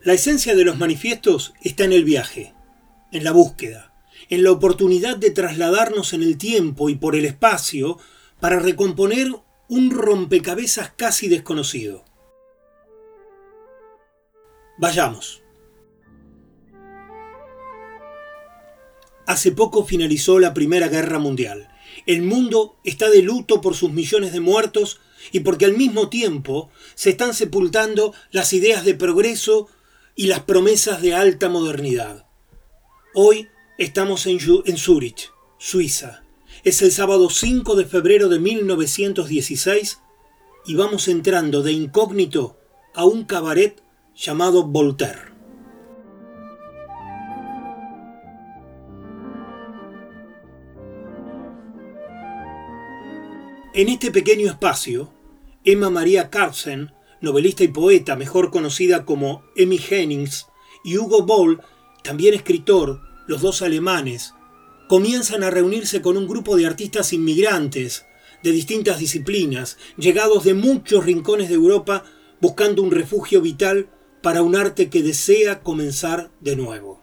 [0.08, 2.54] La esencia de los manifiestos está en el viaje,
[3.12, 3.92] en la búsqueda,
[4.30, 7.98] en la oportunidad de trasladarnos en el tiempo y por el espacio
[8.40, 9.30] para recomponer
[9.68, 12.06] un rompecabezas casi desconocido.
[14.78, 15.42] Vayamos.
[19.26, 21.68] Hace poco finalizó la Primera Guerra Mundial.
[22.06, 25.00] El mundo está de luto por sus millones de muertos
[25.32, 29.68] y porque al mismo tiempo se están sepultando las ideas de progreso
[30.18, 32.26] y las promesas de alta modernidad.
[33.14, 33.46] Hoy
[33.78, 36.24] estamos en, en Suiza.
[36.64, 40.00] Es el sábado 5 de febrero de 1916
[40.66, 42.58] y vamos entrando de incógnito
[42.96, 43.80] a un cabaret
[44.16, 45.20] llamado Voltaire.
[53.72, 55.12] En este pequeño espacio,
[55.62, 60.46] Emma María Carlsen, novelista y poeta mejor conocida como Emmy Hennings,
[60.84, 61.60] y Hugo Boll,
[62.02, 64.34] también escritor, los dos alemanes,
[64.88, 68.06] comienzan a reunirse con un grupo de artistas inmigrantes
[68.42, 72.04] de distintas disciplinas, llegados de muchos rincones de Europa
[72.40, 73.90] buscando un refugio vital
[74.22, 77.02] para un arte que desea comenzar de nuevo.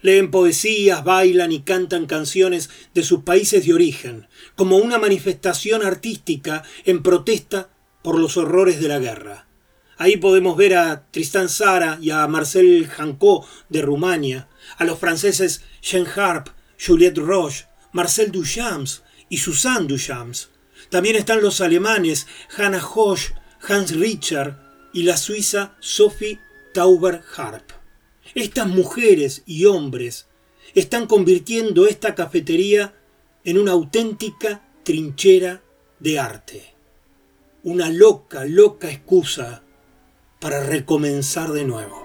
[0.00, 6.64] Leen poesías, bailan y cantan canciones de sus países de origen, como una manifestación artística
[6.84, 7.71] en protesta
[8.02, 9.46] por los horrores de la guerra.
[9.98, 15.62] Ahí podemos ver a Tristan Sara y a Marcel Jancó de Rumania, a los franceses
[15.80, 16.48] Jean Harp,
[16.84, 18.88] Juliette Roche, Marcel Duchamp
[19.28, 20.34] y Suzanne Duchamp.
[20.90, 23.32] También están los alemanes Hannah Hosch,
[23.68, 24.58] Hans Richard
[24.92, 26.40] y la suiza Sophie
[26.74, 27.70] Tauber-Harp.
[28.34, 30.26] Estas mujeres y hombres
[30.74, 32.94] están convirtiendo esta cafetería
[33.44, 35.62] en una auténtica trinchera
[36.00, 36.71] de arte.
[37.64, 39.62] Una loca, loca excusa
[40.40, 42.04] para recomenzar de nuevo.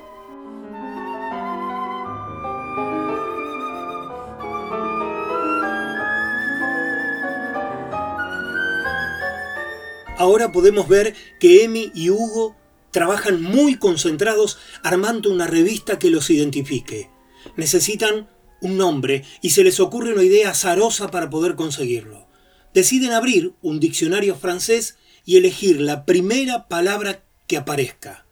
[10.16, 12.56] Ahora podemos ver que Emi y Hugo
[12.92, 17.10] trabajan muy concentrados armando una revista que los identifique.
[17.56, 18.30] Necesitan
[18.62, 22.28] un nombre y se les ocurre una idea azarosa para poder conseguirlo.
[22.76, 28.26] Deciden abrir un diccionario francés y elegir la primera palabra que aparezca.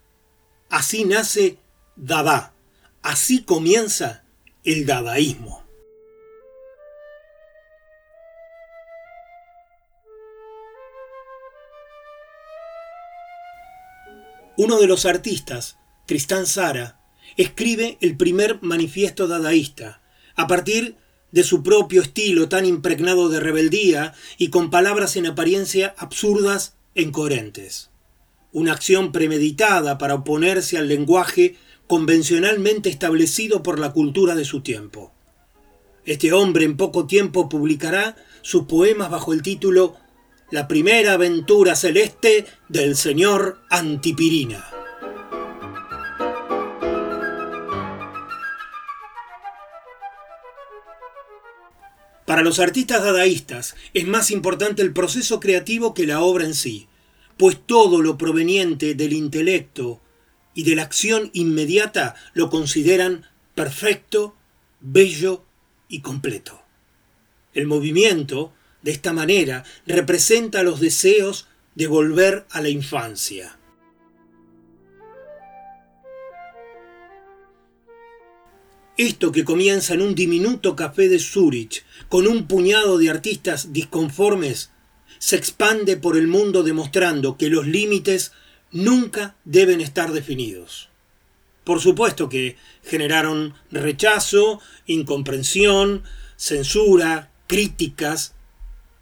[0.69, 1.59] Así nace
[1.97, 2.53] Dada.
[3.01, 4.23] Así comienza
[4.63, 5.63] el dadaísmo.
[14.57, 17.01] Uno de los artistas, Tristán Sara,
[17.35, 20.01] escribe el primer manifiesto dadaísta,
[20.35, 20.95] a partir
[21.31, 27.91] de su propio estilo tan impregnado de rebeldía y con palabras en apariencia absurdas incoherentes.
[28.51, 31.55] Una acción premeditada para oponerse al lenguaje
[31.87, 35.13] convencionalmente establecido por la cultura de su tiempo.
[36.05, 39.95] Este hombre en poco tiempo publicará sus poemas bajo el título
[40.51, 44.74] La primera aventura celeste del señor Antipirina.
[52.35, 56.89] Para los artistas dadaístas es más importante el proceso creativo que la obra en sí,
[57.37, 60.01] pues todo lo proveniente del intelecto
[60.53, 63.25] y de la acción inmediata lo consideran
[63.55, 64.35] perfecto,
[64.81, 65.45] bello
[65.87, 66.61] y completo.
[67.53, 73.57] El movimiento, de esta manera, representa los deseos de volver a la infancia.
[78.97, 84.71] Esto que comienza en un diminuto café de Zurich, con un puñado de artistas disconformes,
[85.19, 88.31] se expande por el mundo demostrando que los límites
[88.71, 90.87] nunca deben estar definidos.
[91.65, 96.03] Por supuesto que generaron rechazo, incomprensión,
[96.37, 98.33] censura, críticas,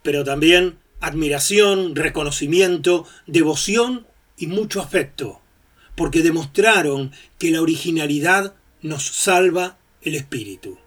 [0.02, 5.40] pero también admiración, reconocimiento, devoción y mucho afecto,
[5.96, 10.78] porque demostraron que la originalidad nos salva el espíritu.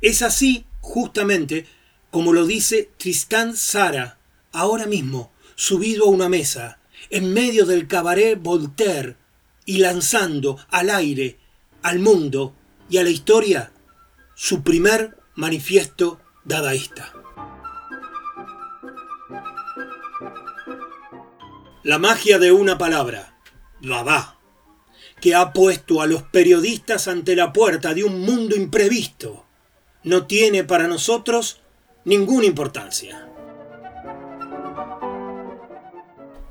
[0.00, 1.66] Es así, justamente,
[2.10, 4.18] como lo dice Tristan Sara,
[4.52, 9.16] ahora mismo, subido a una mesa, en medio del cabaret Voltaire,
[9.64, 11.38] y lanzando al aire,
[11.82, 12.54] al mundo
[12.90, 13.72] y a la historia
[14.34, 17.12] su primer manifiesto dadaísta.
[21.82, 23.38] La magia de una palabra,
[23.80, 24.33] Dada
[25.24, 29.46] que ha puesto a los periodistas ante la puerta de un mundo imprevisto,
[30.02, 31.62] no tiene para nosotros
[32.04, 33.26] ninguna importancia.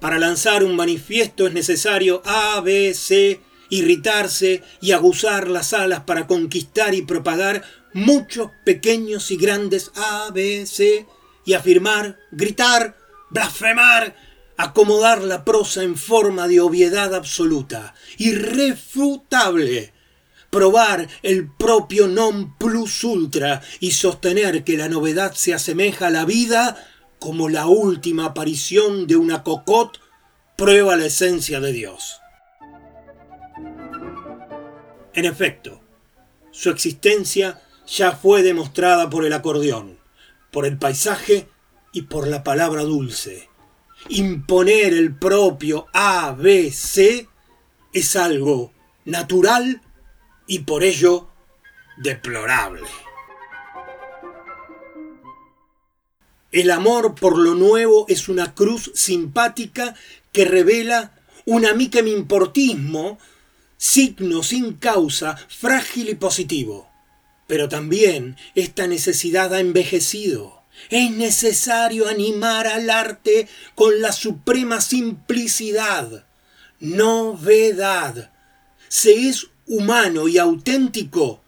[0.01, 6.25] Para lanzar un manifiesto es necesario A, B, C, irritarse y aguzar las alas para
[6.25, 7.61] conquistar y propagar
[7.93, 11.05] muchos pequeños y grandes A, B, C
[11.45, 12.97] y afirmar, gritar,
[13.29, 14.15] blasfemar,
[14.57, 19.93] acomodar la prosa en forma de obviedad absoluta, irrefutable,
[20.49, 26.25] probar el propio non plus ultra y sostener que la novedad se asemeja a la
[26.25, 26.77] vida
[27.19, 29.99] como la última aparición de una cocot
[30.55, 32.19] prueba la esencia de Dios.
[35.15, 35.81] En efecto,
[36.51, 39.97] su existencia ya fue demostrada por el acordeón,
[40.51, 41.47] por el paisaje
[41.91, 43.52] y por la palabra dulce
[44.09, 47.27] imponer el propio ABC
[47.93, 48.71] es algo
[49.05, 49.81] natural
[50.47, 51.29] y por ello
[51.97, 52.87] deplorable.
[56.51, 59.95] El amor por lo nuevo es una cruz simpática
[60.31, 61.65] que revela un
[62.07, 63.17] importismo,
[63.77, 66.89] signo sin causa, frágil y positivo.
[67.47, 76.25] Pero también esta necesidad ha envejecido es necesario animar al arte con la suprema simplicidad,
[76.79, 78.31] novedad.
[78.87, 81.43] Se es humano y auténtico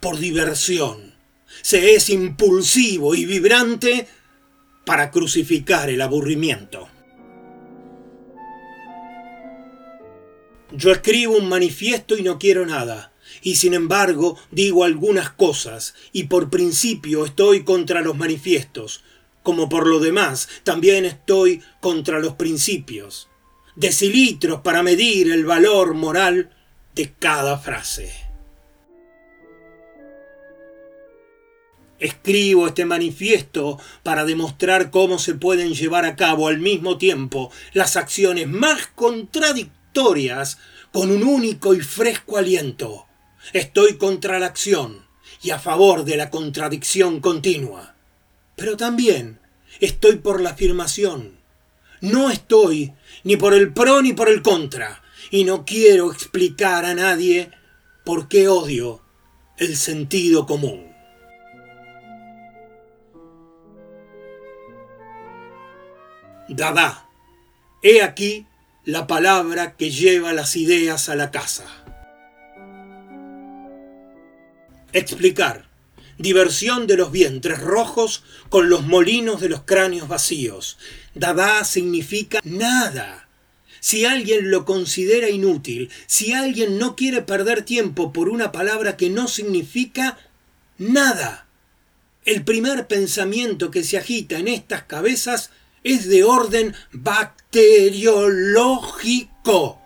[0.00, 1.14] por diversión.
[1.62, 4.06] Se es impulsivo y vibrante
[4.84, 6.88] para crucificar el aburrimiento.
[10.72, 13.12] Yo escribo un manifiesto y no quiero nada
[13.42, 19.02] y sin embargo digo algunas cosas, y por principio estoy contra los manifiestos,
[19.42, 23.28] como por lo demás también estoy contra los principios.
[23.76, 26.50] Decilitros para medir el valor moral
[26.94, 28.12] de cada frase.
[31.98, 37.96] Escribo este manifiesto para demostrar cómo se pueden llevar a cabo al mismo tiempo las
[37.96, 40.58] acciones más contradictorias
[40.92, 43.06] con un único y fresco aliento
[43.52, 45.06] Estoy contra la acción
[45.42, 47.94] y a favor de la contradicción continua.
[48.56, 49.40] Pero también
[49.80, 51.38] estoy por la afirmación.
[52.00, 52.92] No estoy
[53.24, 55.02] ni por el pro ni por el contra.
[55.30, 57.50] Y no quiero explicar a nadie
[58.04, 59.02] por qué odio
[59.58, 60.90] el sentido común.
[66.48, 67.06] Dada.
[67.82, 68.46] He aquí
[68.84, 71.79] la palabra que lleva las ideas a la casa.
[74.92, 75.68] Explicar.
[76.18, 80.78] Diversión de los vientres rojos con los molinos de los cráneos vacíos.
[81.14, 83.26] Dada significa nada.
[83.82, 89.08] si alguien lo considera inútil, si alguien no quiere perder tiempo por una palabra que
[89.08, 90.18] no significa
[90.76, 91.46] nada.
[92.26, 95.50] El primer pensamiento que se agita en estas cabezas
[95.82, 99.79] es de orden bacteriológico.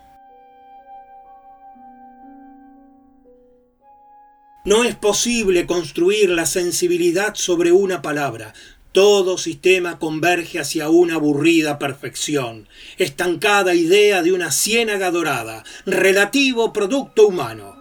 [4.65, 8.55] No es posible construir la sensibilidad sobre una palabra.
[8.93, 17.27] Todo sistema converge hacia una aburrida perfección, estancada idea de una ciénaga dorada, relativo producto
[17.27, 17.75] humano.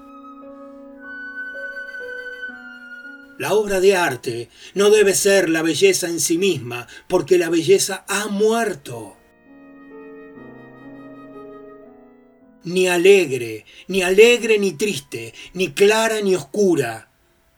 [3.38, 8.04] La obra de arte no debe ser la belleza en sí misma, porque la belleza
[8.08, 9.16] ha muerto.
[12.64, 17.08] Ni alegre, ni alegre ni triste, ni clara ni oscura.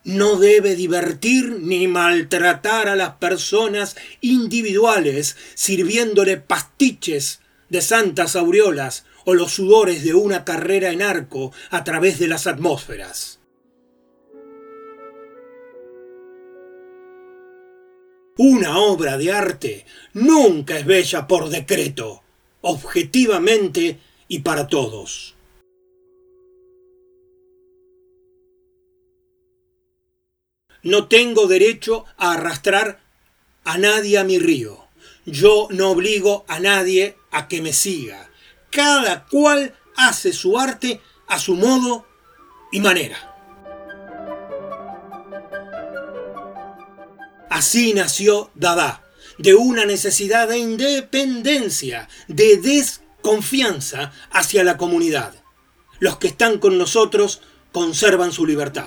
[0.04, 9.34] No debe divertir ni maltratar a las personas individuales sirviéndole pastiches de santas aureolas o
[9.34, 13.40] los sudores de una carrera en arco a través de las atmósferas.
[18.38, 22.22] Una obra de arte nunca es bella por decreto.
[22.60, 23.98] Objetivamente
[24.28, 25.34] y para todos.
[30.82, 33.00] No tengo derecho a arrastrar
[33.64, 34.86] a nadie a mi río.
[35.24, 38.30] Yo no obligo a nadie a que me siga.
[38.70, 42.06] Cada cual hace su arte a su modo
[42.70, 43.32] y manera.
[47.50, 49.02] Así nació Dada,
[49.38, 55.34] de una necesidad de independencia, de des confianza hacia la comunidad.
[55.98, 58.86] Los que están con nosotros conservan su libertad.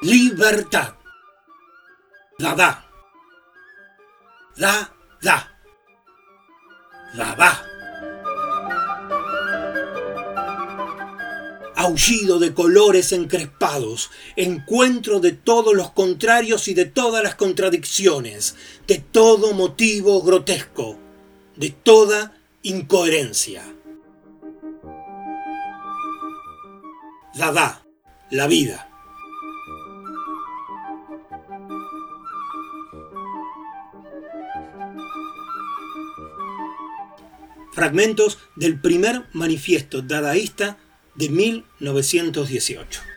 [0.00, 0.94] Libertad.
[2.38, 2.86] La da.
[4.56, 4.90] Da,
[5.20, 5.58] da.
[11.78, 18.56] Aullido de colores encrespados, encuentro de todos los contrarios y de todas las contradicciones,
[18.88, 20.98] de todo motivo grotesco,
[21.54, 23.62] de toda incoherencia.
[27.36, 27.86] Dada,
[28.32, 28.90] la vida.
[37.72, 40.76] Fragmentos del primer manifiesto dadaísta
[41.18, 43.07] de 1918.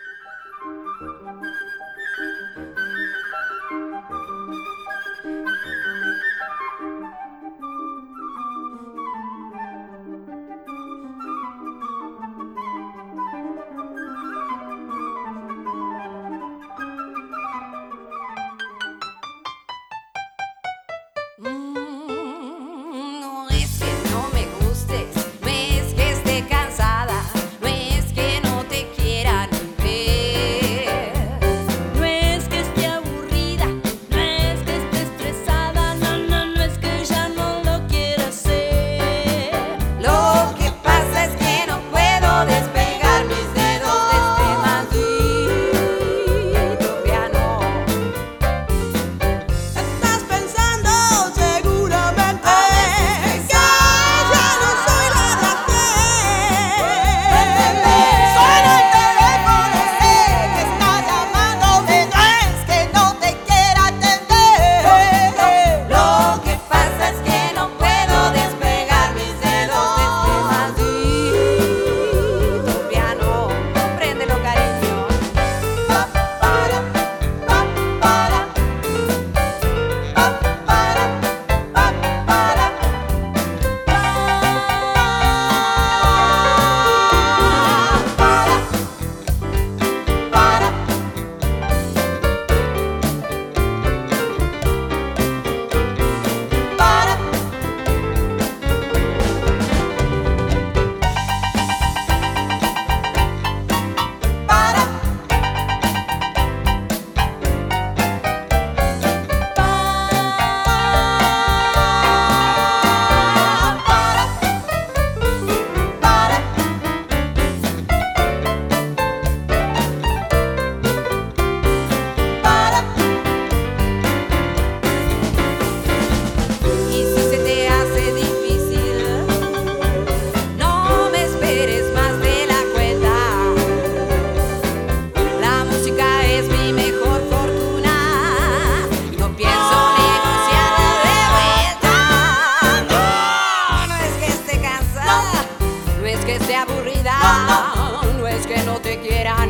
[148.91, 149.45] Te quiera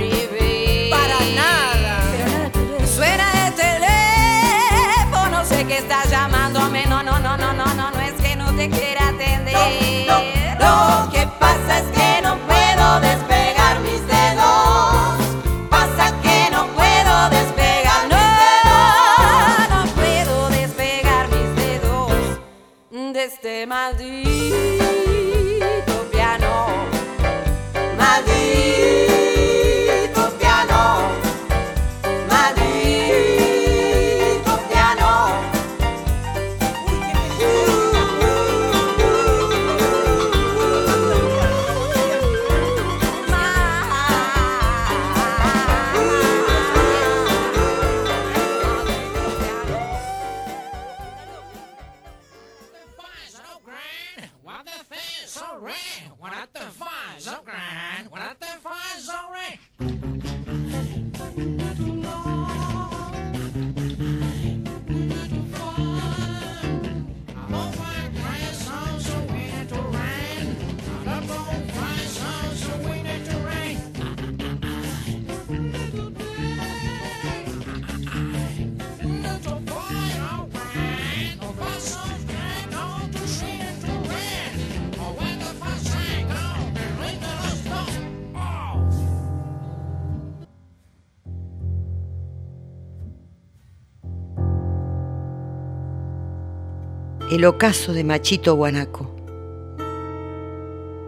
[97.42, 99.16] El ocaso de Machito Guanaco.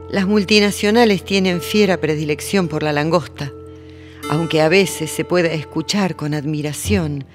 [0.09, 3.51] Las multinacionales tienen fiera predilección por la langosta,
[4.31, 7.25] aunque a veces se pueda escuchar con admiración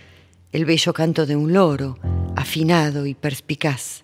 [0.50, 1.96] el bello canto de un loro,
[2.34, 4.02] afinado y perspicaz.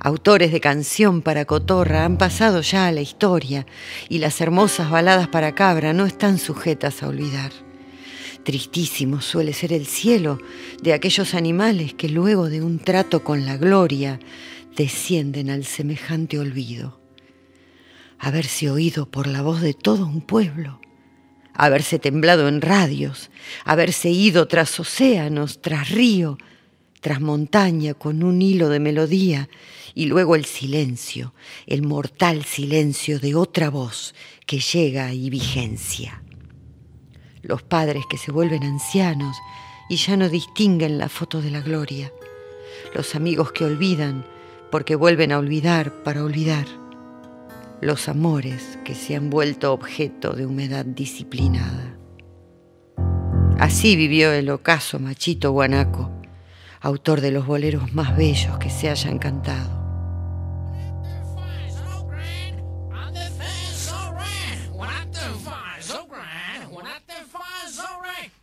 [0.00, 3.66] Autores de canción para cotorra han pasado ya a la historia
[4.08, 7.52] y las hermosas baladas para cabra no están sujetas a olvidar.
[8.44, 10.38] Tristísimo suele ser el cielo
[10.82, 14.18] de aquellos animales que luego de un trato con la gloria
[14.76, 17.00] descienden al semejante olvido.
[18.18, 20.80] Haberse oído por la voz de todo un pueblo,
[21.54, 23.30] haberse temblado en radios,
[23.64, 26.36] haberse ido tras océanos, tras río,
[27.00, 29.48] tras montaña con un hilo de melodía
[29.94, 31.32] y luego el silencio,
[31.66, 34.14] el mortal silencio de otra voz
[34.46, 36.22] que llega y vigencia
[37.42, 39.36] los padres que se vuelven ancianos
[39.88, 42.12] y ya no distinguen la foto de la gloria,
[42.94, 44.24] los amigos que olvidan
[44.70, 46.66] porque vuelven a olvidar para olvidar,
[47.80, 51.98] los amores que se han vuelto objeto de humedad disciplinada.
[53.58, 56.10] Así vivió el ocaso Machito Guanaco,
[56.80, 59.81] autor de los boleros más bellos que se hayan cantado.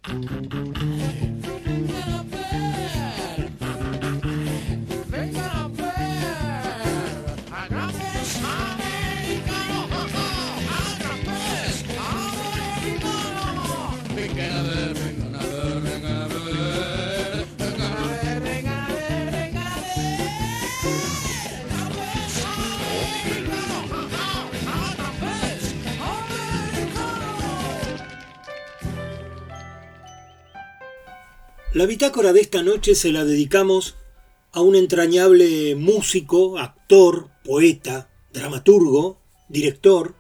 [0.10, 0.79] Mm-hmm.
[31.72, 33.96] La bitácora de esta noche se la dedicamos
[34.52, 40.16] a un entrañable músico, actor, poeta, dramaturgo, director,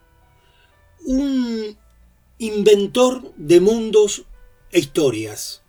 [1.05, 1.75] un
[2.37, 4.25] inventor de mundos
[4.71, 5.63] e historias,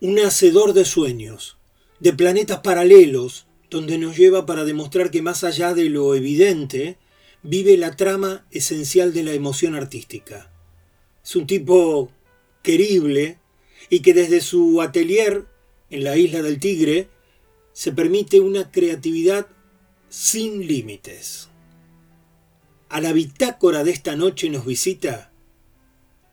[0.00, 1.56] un hacedor de sueños,
[1.98, 6.98] de planetas paralelos, donde nos lleva para demostrar que más allá de lo evidente,
[7.42, 10.52] vive la trama esencial de la emoción artística.
[11.24, 12.12] Es un tipo
[12.62, 13.40] querible,
[13.88, 15.46] y que desde su atelier
[15.90, 17.08] en la isla del Tigre
[17.72, 19.46] se permite una creatividad
[20.08, 21.48] sin límites.
[22.88, 25.32] A la bitácora de esta noche nos visita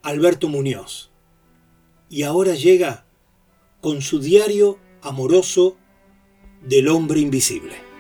[0.04, 1.12] Alberto Muñoz
[2.10, 3.06] y ahora llega
[3.82, 5.78] con su diario amoroso
[6.62, 7.91] del hombre invisible.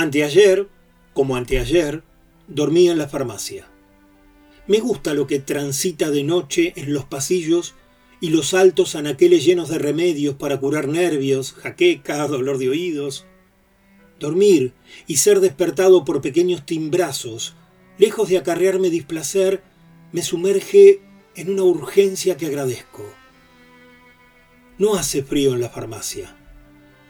[0.00, 0.66] Anteayer,
[1.12, 2.02] como anteayer,
[2.48, 3.68] dormía en la farmacia.
[4.66, 7.74] Me gusta lo que transita de noche en los pasillos
[8.18, 13.26] y los altos anaqueles llenos de remedios para curar nervios, jaqueca, dolor de oídos.
[14.18, 14.72] Dormir
[15.06, 17.54] y ser despertado por pequeños timbrazos,
[17.98, 19.62] lejos de acarrearme displacer,
[20.12, 21.02] me sumerge
[21.34, 23.04] en una urgencia que agradezco.
[24.78, 26.39] No hace frío en la farmacia.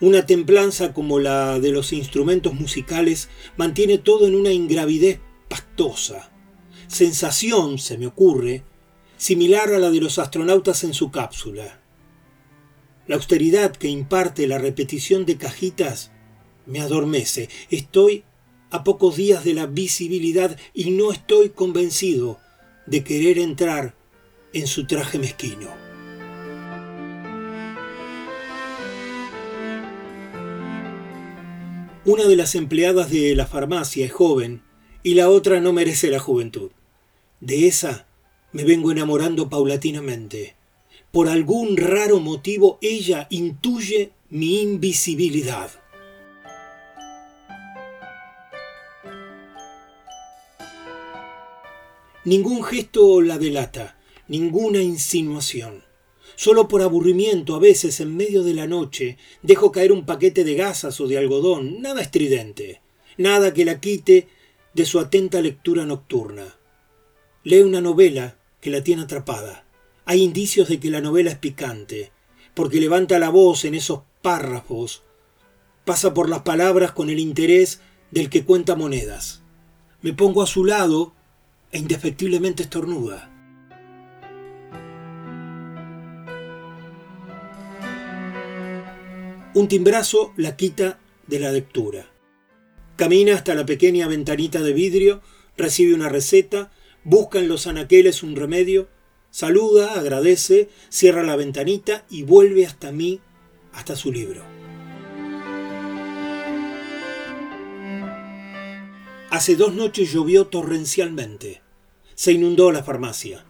[0.01, 3.29] Una templanza como la de los instrumentos musicales
[3.59, 6.33] mantiene todo en una ingravidez pastosa.
[6.87, 8.65] Sensación, se me ocurre,
[9.19, 11.83] similar a la de los astronautas en su cápsula.
[13.07, 16.13] La austeridad que imparte la repetición de cajitas
[16.65, 17.51] me adormece.
[17.71, 18.25] Estoy
[18.71, 22.39] a pocos días de la visibilidad y no estoy convencido
[22.87, 23.95] de querer entrar
[24.55, 25.90] en su traje mezquino.
[32.07, 34.63] Una de las empleadas de la farmacia es joven
[35.03, 36.71] y la otra no merece la juventud.
[37.41, 38.07] De esa
[38.53, 40.57] me vengo enamorando paulatinamente.
[41.13, 45.71] Por algún raro motivo ella intuye mi invisibilidad.
[52.25, 55.90] Ningún gesto la delata, ninguna insinuación.
[56.41, 60.55] Solo por aburrimiento, a veces en medio de la noche, dejo caer un paquete de
[60.55, 62.81] gasas o de algodón, nada estridente,
[63.19, 64.27] nada que la quite
[64.73, 66.57] de su atenta lectura nocturna.
[67.45, 69.67] Lee una novela que la tiene atrapada.
[70.07, 72.11] Hay indicios de que la novela es picante,
[72.55, 75.03] porque levanta la voz en esos párrafos,
[75.85, 77.83] pasa por las palabras con el interés
[78.13, 79.43] del que cuenta monedas.
[80.01, 81.13] Me pongo a su lado
[81.71, 83.30] e indefectiblemente estornuda.
[89.53, 92.07] Un timbrazo la quita de la lectura.
[92.95, 95.23] Camina hasta la pequeña ventanita de vidrio,
[95.57, 96.71] recibe una receta,
[97.03, 98.87] busca en los anaqueles un remedio,
[99.33, 103.19] saluda, agradece, cierra la ventanita y vuelve hasta mí,
[103.73, 104.45] hasta su libro.
[109.31, 111.61] Hace dos noches llovió torrencialmente.
[112.15, 113.45] Se inundó la farmacia.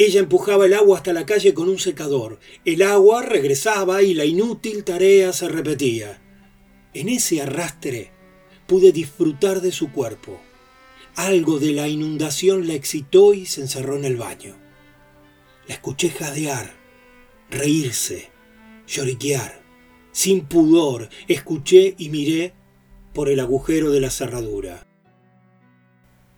[0.00, 2.38] Ella empujaba el agua hasta la calle con un secador.
[2.64, 6.22] El agua regresaba y la inútil tarea se repetía.
[6.94, 8.12] En ese arrastre
[8.68, 10.40] pude disfrutar de su cuerpo.
[11.16, 14.56] Algo de la inundación la excitó y se encerró en el baño.
[15.66, 16.76] La escuché jadear,
[17.50, 18.30] reírse,
[18.86, 19.64] lloriquear.
[20.12, 22.54] Sin pudor, escuché y miré
[23.12, 24.86] por el agujero de la cerradura.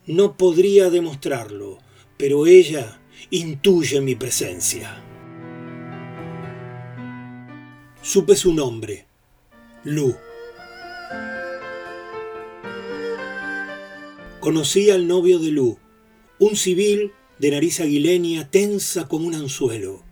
[0.07, 1.77] No podría demostrarlo,
[2.17, 3.00] pero ella
[3.33, 5.01] intuye mi presencia.
[8.03, 9.07] Supe su nombre,
[9.85, 10.17] Lu.
[14.41, 15.79] Conocí al novio de Lu,
[16.41, 20.03] un civil de nariz aguileña tensa como un anzuelo.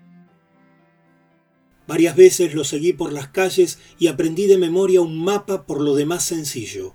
[1.88, 5.96] Varias veces lo seguí por las calles y aprendí de memoria un mapa por lo
[5.96, 6.94] demás sencillo.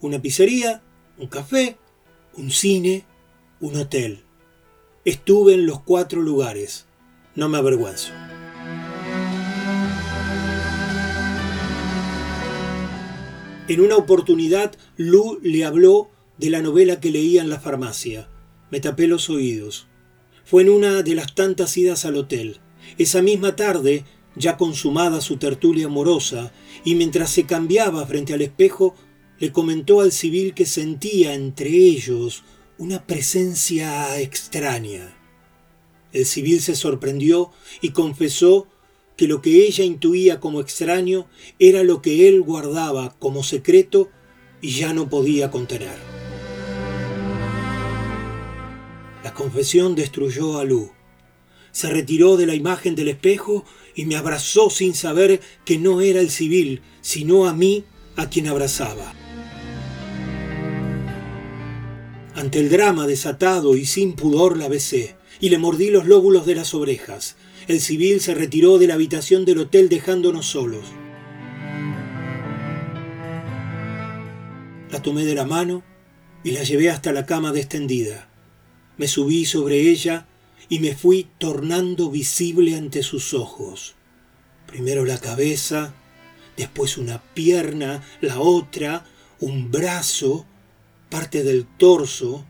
[0.00, 0.84] Una pizzería,
[1.18, 1.76] un café,
[2.34, 3.04] un cine,
[3.60, 4.25] un hotel.
[5.06, 6.86] Estuve en los cuatro lugares.
[7.36, 8.10] No me avergüenzo.
[13.68, 18.28] En una oportunidad, Lu le habló de la novela que leía en la farmacia.
[18.72, 19.86] Me tapé los oídos.
[20.44, 22.58] Fue en una de las tantas idas al hotel.
[22.98, 24.04] Esa misma tarde,
[24.34, 26.52] ya consumada su tertulia amorosa,
[26.84, 28.96] y mientras se cambiaba frente al espejo,
[29.38, 32.42] le comentó al civil que sentía entre ellos
[32.78, 35.16] una presencia extraña.
[36.12, 37.50] El civil se sorprendió
[37.80, 38.68] y confesó
[39.16, 41.26] que lo que ella intuía como extraño
[41.58, 44.10] era lo que él guardaba como secreto
[44.60, 45.96] y ya no podía contener.
[49.24, 50.92] La confesión destruyó a Lu.
[51.72, 53.64] Se retiró de la imagen del espejo
[53.94, 57.84] y me abrazó sin saber que no era el civil, sino a mí
[58.16, 59.14] a quien abrazaba.
[62.36, 66.54] Ante el drama desatado y sin pudor la besé y le mordí los lóbulos de
[66.54, 67.36] las orejas.
[67.66, 70.84] El civil se retiró de la habitación del hotel dejándonos solos.
[74.90, 75.82] La tomé de la mano
[76.44, 78.28] y la llevé hasta la cama destendida.
[78.98, 80.26] Me subí sobre ella
[80.68, 83.94] y me fui tornando visible ante sus ojos.
[84.66, 85.94] Primero la cabeza,
[86.58, 89.06] después una pierna, la otra,
[89.40, 90.44] un brazo,
[91.08, 92.44] parte del torso.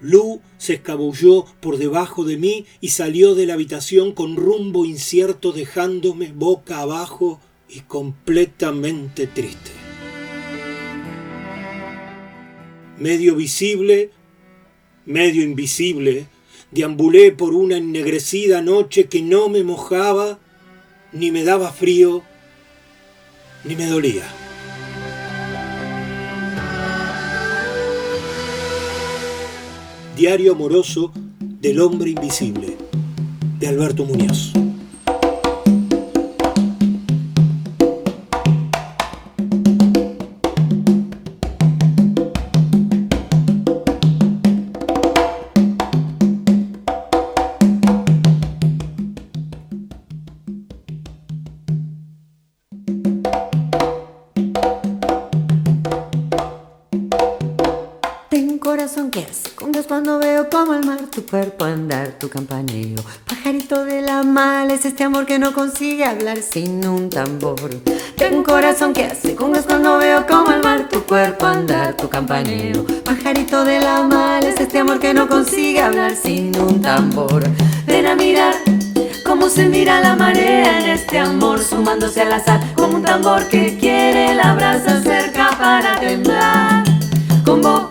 [0.00, 5.52] Lu se escabulló por debajo de mí y salió de la habitación con rumbo incierto
[5.52, 9.72] dejándome boca abajo y completamente triste.
[12.98, 14.10] Medio visible,
[15.04, 16.26] medio invisible,
[16.70, 20.38] deambulé por una ennegrecida noche que no me mojaba,
[21.12, 22.22] ni me daba frío,
[23.64, 24.47] ni me dolía.
[30.18, 32.76] Diario amoroso del hombre invisible,
[33.60, 34.52] de Alberto Muñoz.
[59.86, 62.96] Cuando veo como el mar tu cuerpo andar, tu campaneo.
[63.26, 67.70] Pajarito de la mal es este amor que no consigue hablar sin un tambor.
[68.16, 72.08] Tengo un corazón que hace congas cuando veo como el mar tu cuerpo andar, tu
[72.08, 72.84] campaneo.
[73.04, 77.44] Pajarito de la mal es este amor que no consigue hablar sin un tambor.
[77.86, 78.54] Ven a mirar
[79.24, 83.78] cómo se mira la marea en este amor sumándose al azar como un tambor que
[83.78, 86.88] quiere la brasa cerca para temblar.
[87.48, 87.87] Si no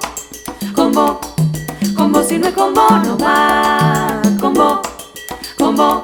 [2.47, 4.21] es combo no va.
[4.39, 4.81] Combo,
[5.57, 6.01] combo,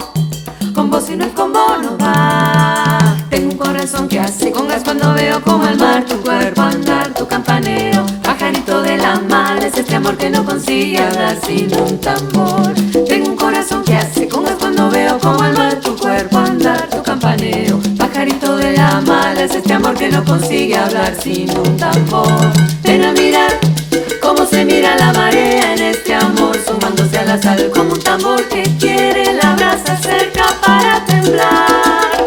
[0.74, 3.16] combo si no es combo no va.
[3.30, 7.28] Tengo un corazón que hace congas cuando veo como el mar tu cuerpo andar, tu
[7.28, 8.06] campaneo.
[8.24, 12.74] Pajarito de la mal es este amor que no consigue hablar sin un tambor.
[13.08, 17.02] Tengo un corazón que hace congas cuando veo como el mar tu cuerpo andar, tu
[17.04, 17.80] campaneo.
[17.98, 22.52] Pajarito de la mal es este amor que no consigue hablar sin un tambor.
[22.84, 23.73] Ven a mirar
[24.36, 28.48] cómo se mira la marea en este amor sumándose a la sal como un tambor
[28.48, 32.23] que quiere la brasa cerca para temblar.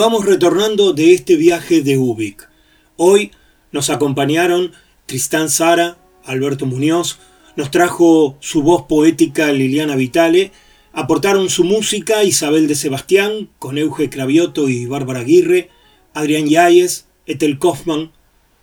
[0.00, 2.48] Vamos retornando de este viaje de Ubik.
[2.96, 3.32] Hoy
[3.70, 4.72] nos acompañaron
[5.04, 7.18] Tristán Sara, Alberto Muñoz,
[7.54, 10.52] nos trajo su voz poética Liliana Vitale,
[10.94, 15.68] aportaron su música Isabel de Sebastián, con Euge Cravioto y Bárbara Aguirre,
[16.14, 18.10] Adrián Yáñez, Ethel Kaufman,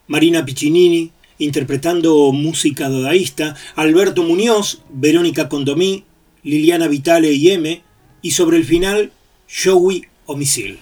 [0.08, 6.04] Marina Piccinini, interpretando música dadaísta, Alberto Muñoz, Verónica Condomí,
[6.42, 7.84] Liliana Vitale y M,
[8.24, 9.12] y sobre el final,
[9.48, 10.80] Joey Omisil.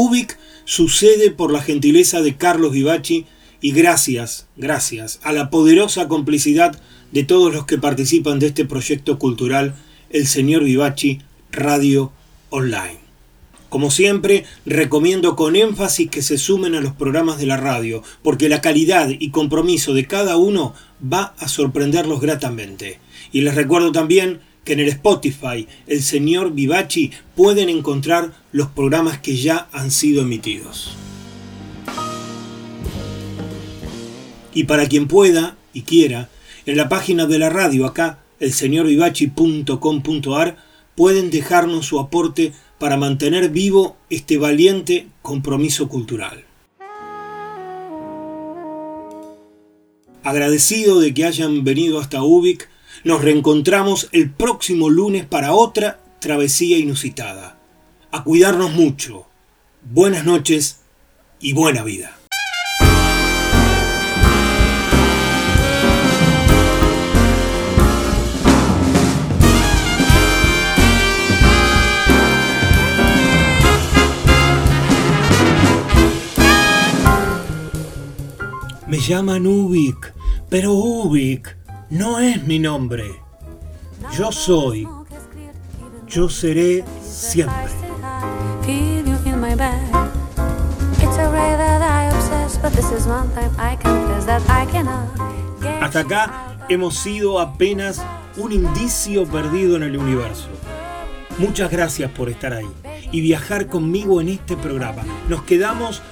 [0.00, 3.26] Ubik sucede por la gentileza de Carlos Vivachi
[3.60, 6.80] y gracias, gracias a la poderosa complicidad
[7.10, 9.74] de todos los que participan de este proyecto cultural,
[10.10, 11.18] el señor Vivachi
[11.50, 12.12] Radio
[12.50, 13.00] Online.
[13.70, 18.48] Como siempre, recomiendo con énfasis que se sumen a los programas de la radio, porque
[18.48, 23.00] la calidad y compromiso de cada uno va a sorprenderlos gratamente.
[23.32, 24.38] Y les recuerdo también
[24.68, 30.20] que en el Spotify, el señor Vivachi, pueden encontrar los programas que ya han sido
[30.20, 30.94] emitidos.
[34.52, 36.28] Y para quien pueda y quiera,
[36.66, 40.58] en la página de la radio acá, elseñorvivachi.com.ar,
[40.94, 46.44] pueden dejarnos su aporte para mantener vivo este valiente compromiso cultural.
[50.22, 52.68] Agradecido de que hayan venido hasta Ubik,
[53.04, 57.58] nos reencontramos el próximo lunes para otra travesía inusitada.
[58.10, 59.26] A cuidarnos mucho.
[59.82, 60.80] Buenas noches
[61.40, 62.14] y buena vida.
[78.86, 80.14] Me llaman Ubik,
[80.48, 81.57] pero Ubik
[81.90, 83.20] no es mi nombre.
[84.12, 84.86] Yo soy.
[86.06, 87.56] Yo seré siempre.
[95.80, 98.04] Hasta acá hemos sido apenas
[98.36, 100.48] un indicio perdido en el universo.
[101.38, 102.66] Muchas gracias por estar ahí
[103.12, 105.02] y viajar conmigo en este programa.
[105.28, 106.02] Nos quedamos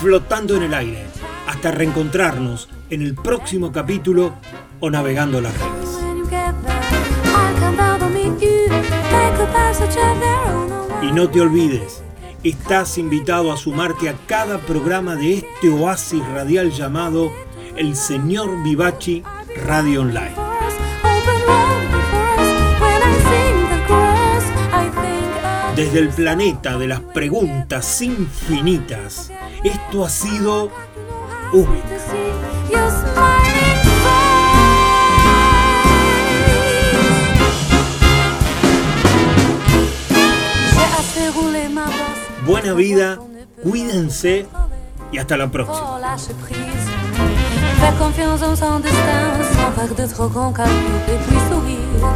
[0.00, 1.06] flotando en el aire
[1.46, 4.34] hasta reencontrarnos en el próximo capítulo
[4.80, 5.86] o navegando las redes.
[11.02, 12.02] Y no te olvides,
[12.42, 17.30] estás invitado a sumarte a cada programa de este oasis radial llamado
[17.76, 19.22] El Señor Vivachi
[19.64, 20.34] Radio Online.
[25.76, 29.30] Desde el planeta de las preguntas infinitas,
[29.62, 30.70] esto ha sido
[31.52, 31.95] Ubik.
[42.46, 43.18] Buena vida,
[43.64, 44.46] cuídense
[45.12, 45.96] y hasta la próxima.
[45.96, 46.00] Oh.
[47.80, 50.74] Faire confiance en son destin sans faire de trop grands calculs
[51.08, 52.06] et puis sourire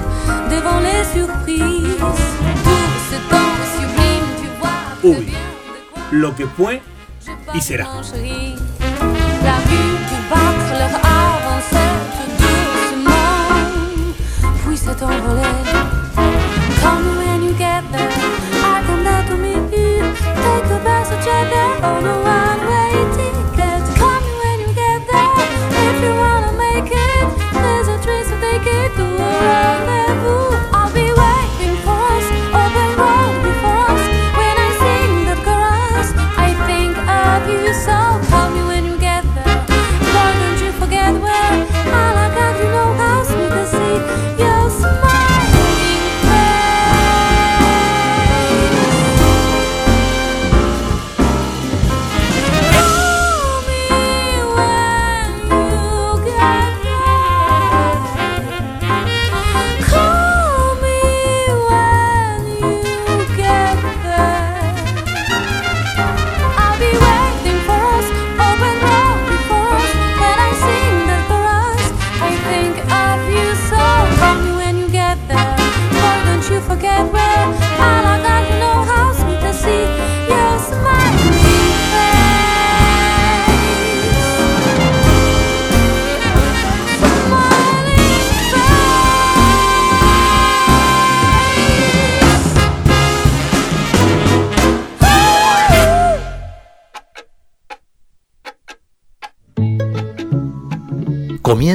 [0.48, 1.96] devant les surprises.
[1.98, 4.80] Tout ce temps sublime, tu vois.
[5.00, 5.24] très Ubi.
[5.26, 6.80] bien de quoi Lo que fue
[7.54, 7.84] y será.
[7.84, 12.30] La vue du battre leur avançait tout
[13.02, 13.34] doucement,
[14.64, 15.69] puis s'est.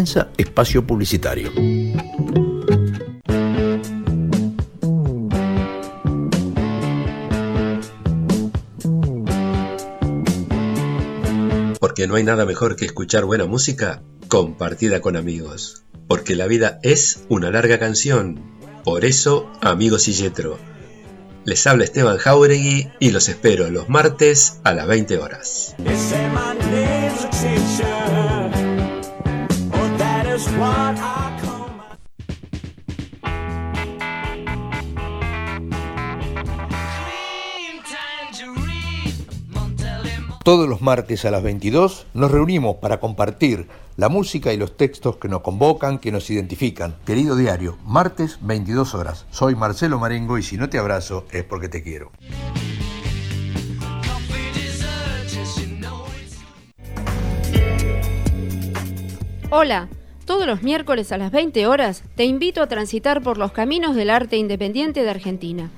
[0.05, 1.51] Comienza espacio publicitario.
[11.79, 15.85] Porque no hay nada mejor que escuchar buena música compartida con amigos.
[16.07, 18.39] Porque la vida es una larga canción.
[18.83, 20.59] Por eso, amigos y yetro.
[21.45, 25.75] Les habla Esteban Jauregui y los espero los martes a las 20 horas.
[40.45, 45.17] Todos los martes a las 22 nos reunimos para compartir la música y los textos
[45.17, 46.97] que nos convocan, que nos identifican.
[47.03, 49.25] Querido diario, martes 22 horas.
[49.31, 52.11] Soy Marcelo Marengo y si no te abrazo es porque te quiero.
[59.49, 59.89] Hola,
[60.25, 64.09] todos los miércoles a las 20 horas te invito a transitar por los caminos del
[64.09, 65.69] arte independiente de Argentina.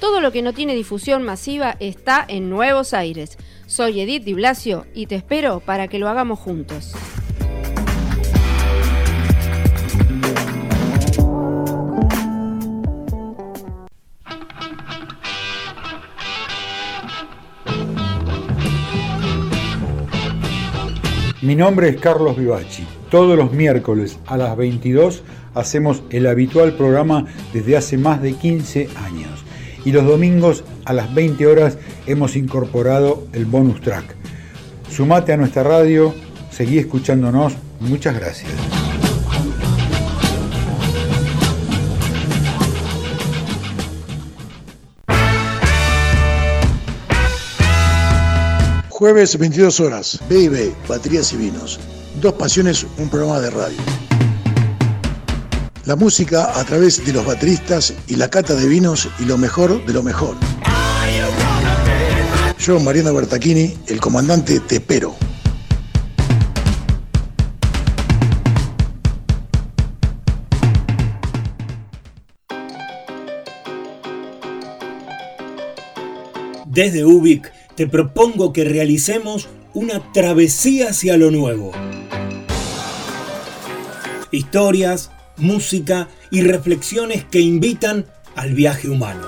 [0.00, 3.38] Todo lo que no tiene difusión masiva está en Nuevos Aires.
[3.66, 6.92] Soy Edith Di Blasio y te espero para que lo hagamos juntos.
[21.40, 22.86] Mi nombre es Carlos Vivachi.
[23.14, 25.22] Todos los miércoles a las 22
[25.54, 29.44] hacemos el habitual programa desde hace más de 15 años.
[29.84, 34.16] Y los domingos a las 20 horas hemos incorporado el bonus track.
[34.90, 36.12] Sumate a nuestra radio,
[36.50, 37.54] seguí escuchándonos.
[37.78, 38.50] Muchas gracias.
[48.88, 51.78] Jueves 22 horas, B&B, Baterías y Vinos.
[52.24, 53.76] Dos Pasiones, un programa de radio.
[55.84, 59.84] La música a través de los bateristas y la cata de vinos y lo mejor
[59.84, 60.34] de lo mejor.
[62.58, 65.14] Yo, Mariano Bertachini, el comandante Tepero.
[76.64, 81.72] Desde Ubik te propongo que realicemos una travesía hacia lo nuevo.
[84.30, 88.06] Historias, música y reflexiones que invitan
[88.36, 89.26] al viaje humano.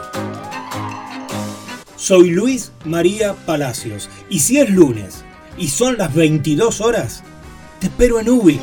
[1.96, 5.24] Soy Luis María Palacios y si es lunes
[5.58, 7.24] y son las 22 horas,
[7.80, 8.60] te espero en Ubik.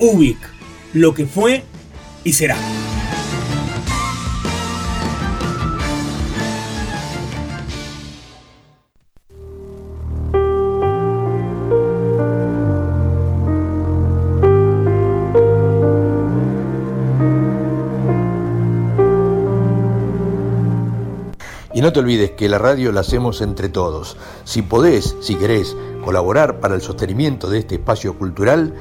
[0.00, 0.38] Ubik,
[0.92, 1.62] lo que fue
[2.24, 2.56] y será.
[21.84, 24.16] no te olvides que la radio la hacemos entre todos.
[24.44, 28.72] Si podés, si querés, colaborar para el sostenimiento de este espacio cultural,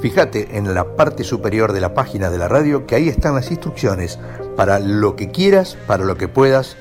[0.00, 3.50] fíjate en la parte superior de la página de la radio que ahí están las
[3.50, 4.20] instrucciones
[4.54, 6.76] para lo que quieras, para lo que puedas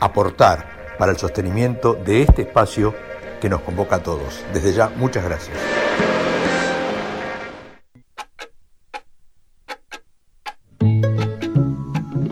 [0.00, 2.94] aportar para el sostenimiento de este espacio
[3.42, 4.42] que nos convoca a todos.
[4.54, 5.54] Desde ya, muchas gracias.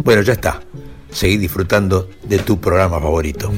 [0.02, 0.67] Bueno, ya está.
[1.10, 3.50] Seguí disfrutando de tu programa favorito.